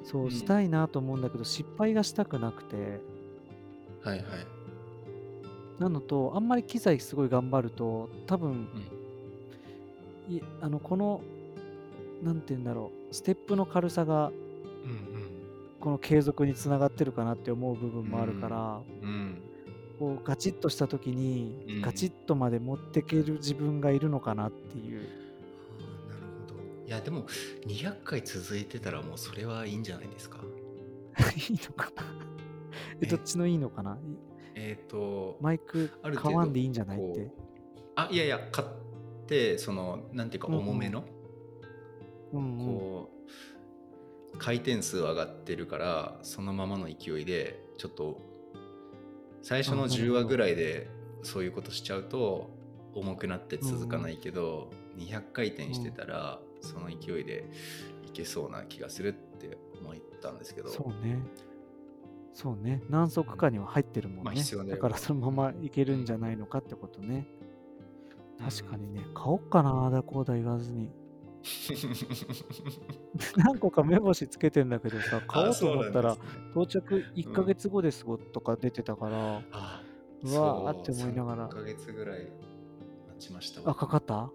[0.04, 0.32] そううん。
[0.32, 3.02] したいなと思うんだけど、失敗がしたくなくて、
[4.04, 4.24] はいはい。
[5.80, 8.68] なのと、あんまり機材すごい頑張ると、多分、
[10.30, 11.22] いあの、この、
[12.24, 14.32] なんて言うんだろう、ステップの軽さが、
[14.86, 15.12] うん
[15.82, 19.42] この継続につながってるかなって思う部分もあるから、うんうん。
[20.00, 21.82] こうガチッとした時に、うん。
[21.82, 25.10] ガチッとまで持ってける自分がいるのかなっていう。
[26.92, 27.26] いやでも
[27.68, 30.40] 200回続いてたらもうそれはいいんじゃないですか？
[31.50, 32.04] いいのかな？
[33.00, 33.06] え、え？
[33.06, 33.98] どっちのいいのかな？
[34.56, 35.90] えっ、とマイク
[36.22, 37.32] 買わんでいいんじゃないって。
[37.96, 38.68] あいやいや買っ
[39.26, 40.60] てそのなんていうかうんうん。
[40.64, 41.06] 重めの、
[42.34, 42.66] うんうん。
[42.66, 43.10] こ
[44.34, 48.20] う回転数上がってるからそのままの勢いでちょっと
[49.42, 50.14] 最初の10あなるほど。
[50.16, 50.90] 話ぐらいで
[51.24, 52.50] そういうことしちゃうと
[52.94, 57.50] 重くなって続かないけど、200回転してたらその勢いで
[58.08, 61.20] いけそうな気がするって思ったんですけどそうね。
[62.34, 62.82] そうね。
[62.90, 64.42] 何足かには入ってるもんね。
[64.56, 67.28] まあだからそのままいけるんじゃないのかってことね。
[68.40, 70.90] 確かにね、買おっかな、ああだこうだ言わずに。
[73.38, 76.18] 何個か目星つけてんだけどさ、買おうと思ったら、
[76.52, 79.84] 到着1ヶ月後ですとか出てたから、あ
[80.24, 82.32] うわーって思いながら1ヶ月ぐらい
[83.10, 84.32] 待ちましたあ、かかった？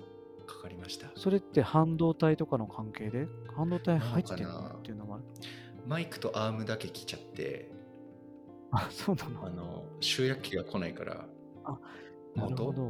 [0.67, 1.07] かかりました。
[1.15, 3.29] それって半導体とかの関係で？
[3.57, 4.49] 半導体入ってんの？
[4.49, 4.75] なのかな？
[4.75, 5.25] っていうのもある。
[5.87, 7.71] マイクとアームだけ来ちゃって。
[8.73, 9.47] あ、そうなの？
[9.47, 11.15] あの集約機が来ないから。
[12.35, 12.83] なるほ元ど。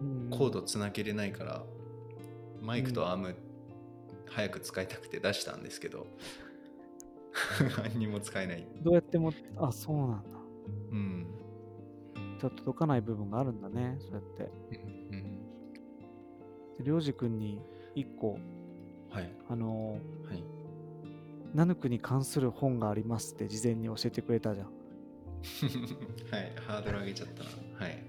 [0.00, 1.64] うんコードつなげれないから
[2.60, 3.36] マイクとアーム
[4.26, 6.06] 早く使いたくて出したんですけど。
[7.82, 8.66] 何にも使えない。
[8.82, 10.38] どうやっても、あ、そうなんだ。
[10.92, 11.26] うん。
[12.40, 14.50] ちょっと届かない部分があるんだね、そうやって。
[14.70, 14.93] うん。
[14.93, 14.93] で
[16.80, 17.60] りょうじくんに
[17.96, 18.38] 1個、
[19.10, 24.66] はいあのはいーナヌクに関する本がありますって事前に教えてくれたじゃん。
[26.30, 28.04] はいハードル上げちゃったなはい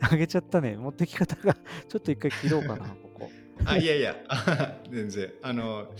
[0.00, 0.76] あげちゃったね。
[0.76, 3.30] 持ってき方が、ちょっと一回切ろうかな、 ここ。
[3.64, 4.16] あいやいや
[4.90, 5.92] 全然あの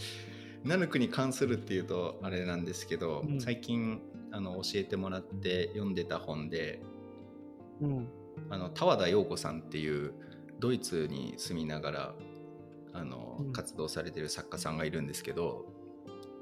[0.65, 4.01] ナヌクに関するっていうとあれなんですけど、うん最近
[4.31, 6.83] あの教えてもらって読んでた本で
[7.81, 8.09] うん。
[8.51, 10.13] あの田和田陽子さんっていう
[10.59, 12.15] ドイツに住みながら
[12.93, 15.67] あの、うん活動されてる作家さんがいるんですけど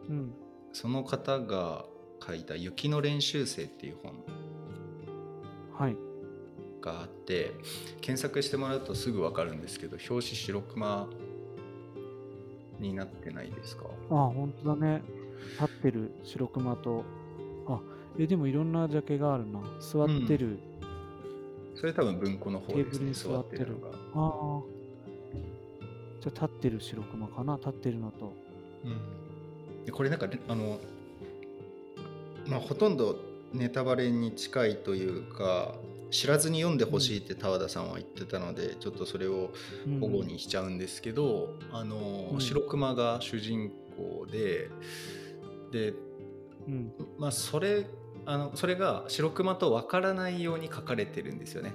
[0.09, 0.33] うん。
[0.73, 1.85] その方が
[2.27, 4.15] 書いた「雪の練習生」っていう本
[5.79, 5.97] はい。
[6.81, 7.53] があって
[8.01, 11.09] 検索してもらうとすぐ分かるんですけど表紙白熊
[12.79, 13.85] になってないですか？
[14.11, 15.03] あ、本当だね。
[15.61, 17.05] 立ってる白熊と、
[17.67, 17.81] あ、
[18.19, 19.61] え、でもいろんなジャケがあるな。
[19.81, 20.59] 座ってる。
[21.79, 23.73] それ多分文庫の方ですねテーブルに座ってる。
[23.73, 24.63] のが、ああ。
[26.21, 27.57] じゃあ立ってる白熊かな？
[27.57, 28.33] 立ってるのと。
[28.85, 30.81] うん、でこれなんかねあの
[32.47, 33.19] まあほとんど
[33.53, 35.75] ネタバレに近いというか
[36.11, 39.51] 知らずに読んでほしいって田和田さんは言ってたので、ちょっとそれを
[39.87, 40.01] うん。
[40.01, 42.41] 保護にしちゃうんですけど、あのうん。
[42.41, 44.71] 白熊が主人公で
[45.73, 45.95] で
[46.69, 46.93] うん。
[47.19, 47.87] まあそれ
[48.27, 51.73] あのそれが白熊と分からないように書かれてるんですよね。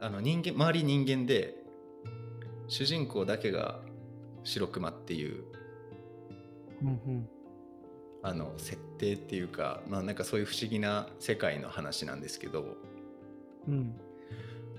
[0.00, 1.54] あの人間周り人間で
[2.68, 3.80] 主人公だけが
[4.44, 5.44] 白熊っていう
[6.82, 7.28] うんうん。
[8.22, 12.76] あの設定っていうか、まあ、なんかそういう不思議な世界の話なんですけど
[13.68, 13.96] うん。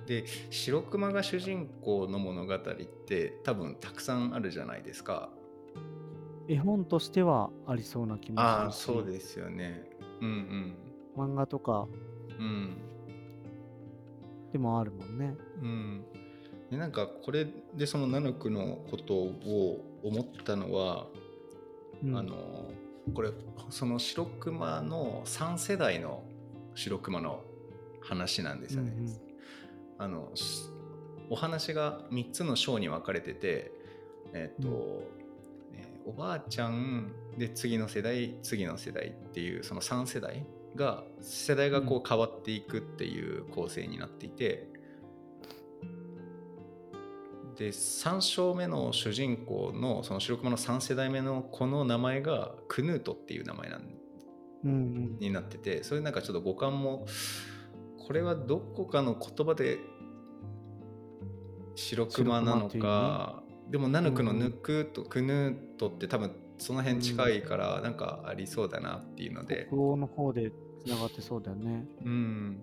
[0.07, 5.29] で白熊が主人公の物語って多分たくさんあるじゃないですか。
[6.49, 8.41] 絵本としてはありそうな気もし。
[8.41, 9.87] ああそうですよね。
[10.19, 10.75] うん
[11.15, 11.87] 漫画とか
[12.39, 12.77] うんうん
[14.51, 15.35] でもあるもんね。
[15.61, 16.05] うん、
[16.71, 21.07] でなんかこれでそのナヌクのことを思ったのは、
[22.03, 22.71] うんあの
[23.13, 23.31] これ
[23.69, 26.23] その白熊の3世代の
[26.75, 27.43] 白熊の
[28.01, 28.91] 話なんですよね。
[28.97, 29.17] うんうん
[29.99, 30.63] あのし
[31.29, 33.71] お話が3つの章に分かれてて、
[34.33, 35.18] えっとえー
[36.05, 40.45] おばあちゃんで次の世代次の世代っていうその3世代
[40.75, 44.69] が世代がこう変わっていくっていう構成になっていて、
[47.57, 53.81] で3章目の主人公のその白熊の3世代目の子の名前がクヌートっていう名前なん
[54.63, 55.17] うんうん。
[55.19, 57.05] になっててそれなんかちょっと五感も
[57.97, 59.77] これはどこかの言葉で
[61.75, 70.51] 白熊なのか、でもナヌクのうんうんヌクとクヌートって多分その辺近いからなんかありそうだなっていうので、北欧の方で
[70.83, 71.85] つながってそうだよね。
[72.03, 72.59] うん、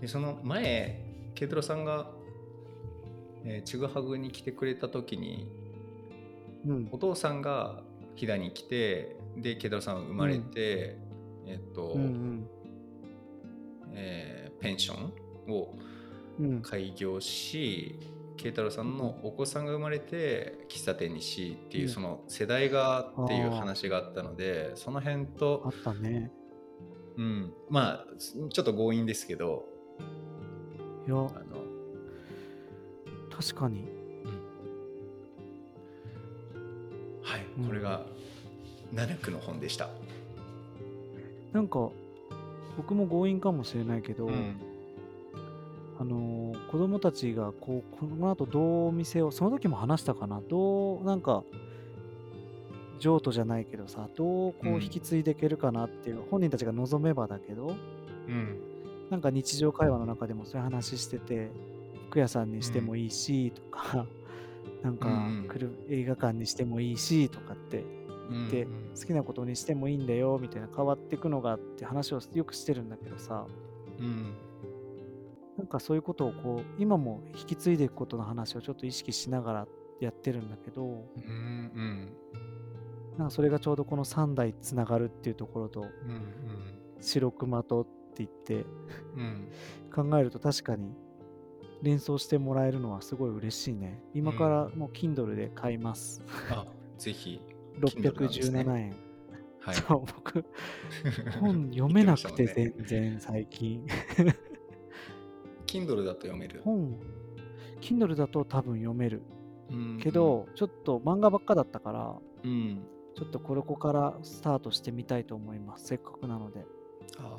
[0.00, 1.04] でその前
[1.34, 2.10] ケイトロさんが、
[3.44, 5.48] えーちぐはぐに来てくれた時に
[6.66, 6.88] うん。
[6.92, 7.82] お父さんが
[8.14, 10.96] 飛騨に来てでケイトロさんは生まれて、
[11.46, 12.46] えっと、うんうん。
[13.92, 15.74] えーペンションを
[16.40, 16.62] うん。
[16.62, 17.98] 開業し
[18.36, 21.88] 慶太郎さんのお子さんが生まれて喫茶店にしっていううん。
[21.90, 26.30] その世代がっていう話があったのでその辺あとっ、たね。
[27.16, 29.66] うん、まあちょっと強引ですけど
[31.06, 31.16] いや。
[31.16, 31.28] あの、
[33.30, 33.84] 確かに。
[37.22, 37.66] はいうん。
[37.66, 38.04] これが
[38.92, 39.88] ナヌクの本でした。
[41.52, 41.90] なんか
[42.76, 44.73] 僕も強引かもしれないけど、うん
[45.98, 51.44] あのー子供たちがこうこの後どうお店をその時も話したかなどうなんか
[52.98, 57.76] 譲渡じゃないけどさどうこううん引き継いでいけるかなっていう、本人たちが望めばだけど
[58.28, 58.58] うん
[59.10, 61.50] なんか日常会話の中でもそういう話してて
[62.10, 64.06] 服屋さんにしてもいいしとか、
[64.82, 65.48] なんんうん。
[65.48, 67.84] 来る映画館にしてもいいしとかって
[68.30, 68.66] うんで
[68.98, 73.46] 好きなことにしてもいいんだよみたいな変わっていくのがあって話をよくしてるんだけどさ。
[74.00, 74.34] うん
[75.64, 79.66] なんかそういうことをこう今も引き継いでいくことの話をちょっと意識しながら
[79.98, 82.12] やってるんだけどうんうん。
[83.16, 85.88] なんかそれがちょうどこの3代つながるっていうところとうん
[87.00, 88.66] 白熊とって言って
[89.16, 89.20] うん。
[89.20, 89.48] うん
[89.94, 90.92] 考えると確かに
[91.80, 94.02] 連想してもらえるのはすごい嬉しいね。
[94.12, 96.66] 今からもう Kindle で買います、あ
[96.98, 97.40] ぜひ。
[97.80, 98.60] Kindle なんですね。
[98.60, 98.96] 617円、
[99.60, 99.74] はい。
[99.76, 100.44] そう僕
[101.40, 103.86] 本読めなくて全然最近
[105.74, 106.60] Kindle だと読める。
[106.64, 106.96] 本。
[107.80, 109.22] Kindle だと多分読める。
[109.70, 109.98] うん。
[110.00, 112.84] けど、ちょっと漫画ばっかだったからうん、
[113.16, 115.86] ちょっとこれこからスタートしてみたいと思います。
[115.86, 116.64] せっかくなので。
[117.18, 117.38] あは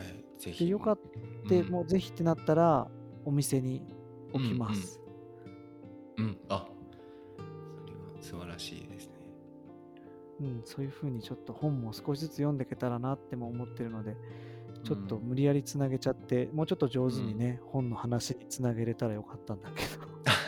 [0.00, 0.40] い。
[0.40, 0.64] ぜひ。
[0.64, 0.98] でよかっ
[1.48, 1.68] た、うん。
[1.68, 2.88] もうぜひってなったら
[3.24, 3.82] お店に
[4.32, 5.00] 置きます、
[6.18, 6.66] うんあ
[8.20, 9.12] それは素晴らしいですね。
[10.40, 14.16] うんそういう風にちょっと本も少しずつ読んでいけたらなっても思ってるので
[14.84, 15.22] ちょっとうん。
[15.28, 19.82] 無理やりつなげちゃって、もうちょっと上手にね、本の話につなげれたらよかったんだけ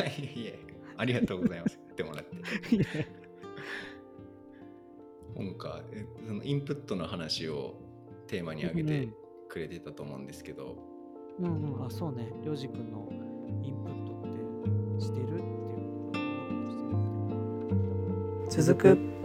[0.05, 0.59] あ いえいえ
[0.97, 1.79] ありがとうございます。
[1.85, 2.37] 言ってもらって。
[5.35, 7.75] 本かえそのインプットの話を
[8.27, 9.13] テーマに挙げて
[9.49, 10.77] くれてたと思うんですけど、
[11.39, 11.85] うんうん。
[11.85, 12.33] あそうね。
[12.43, 13.09] りょうじくんの
[13.63, 14.23] インプットっ
[14.99, 15.27] てしてる？
[15.27, 15.29] っ
[16.13, 16.23] てい
[18.47, 18.65] う。
[18.65, 19.16] 続く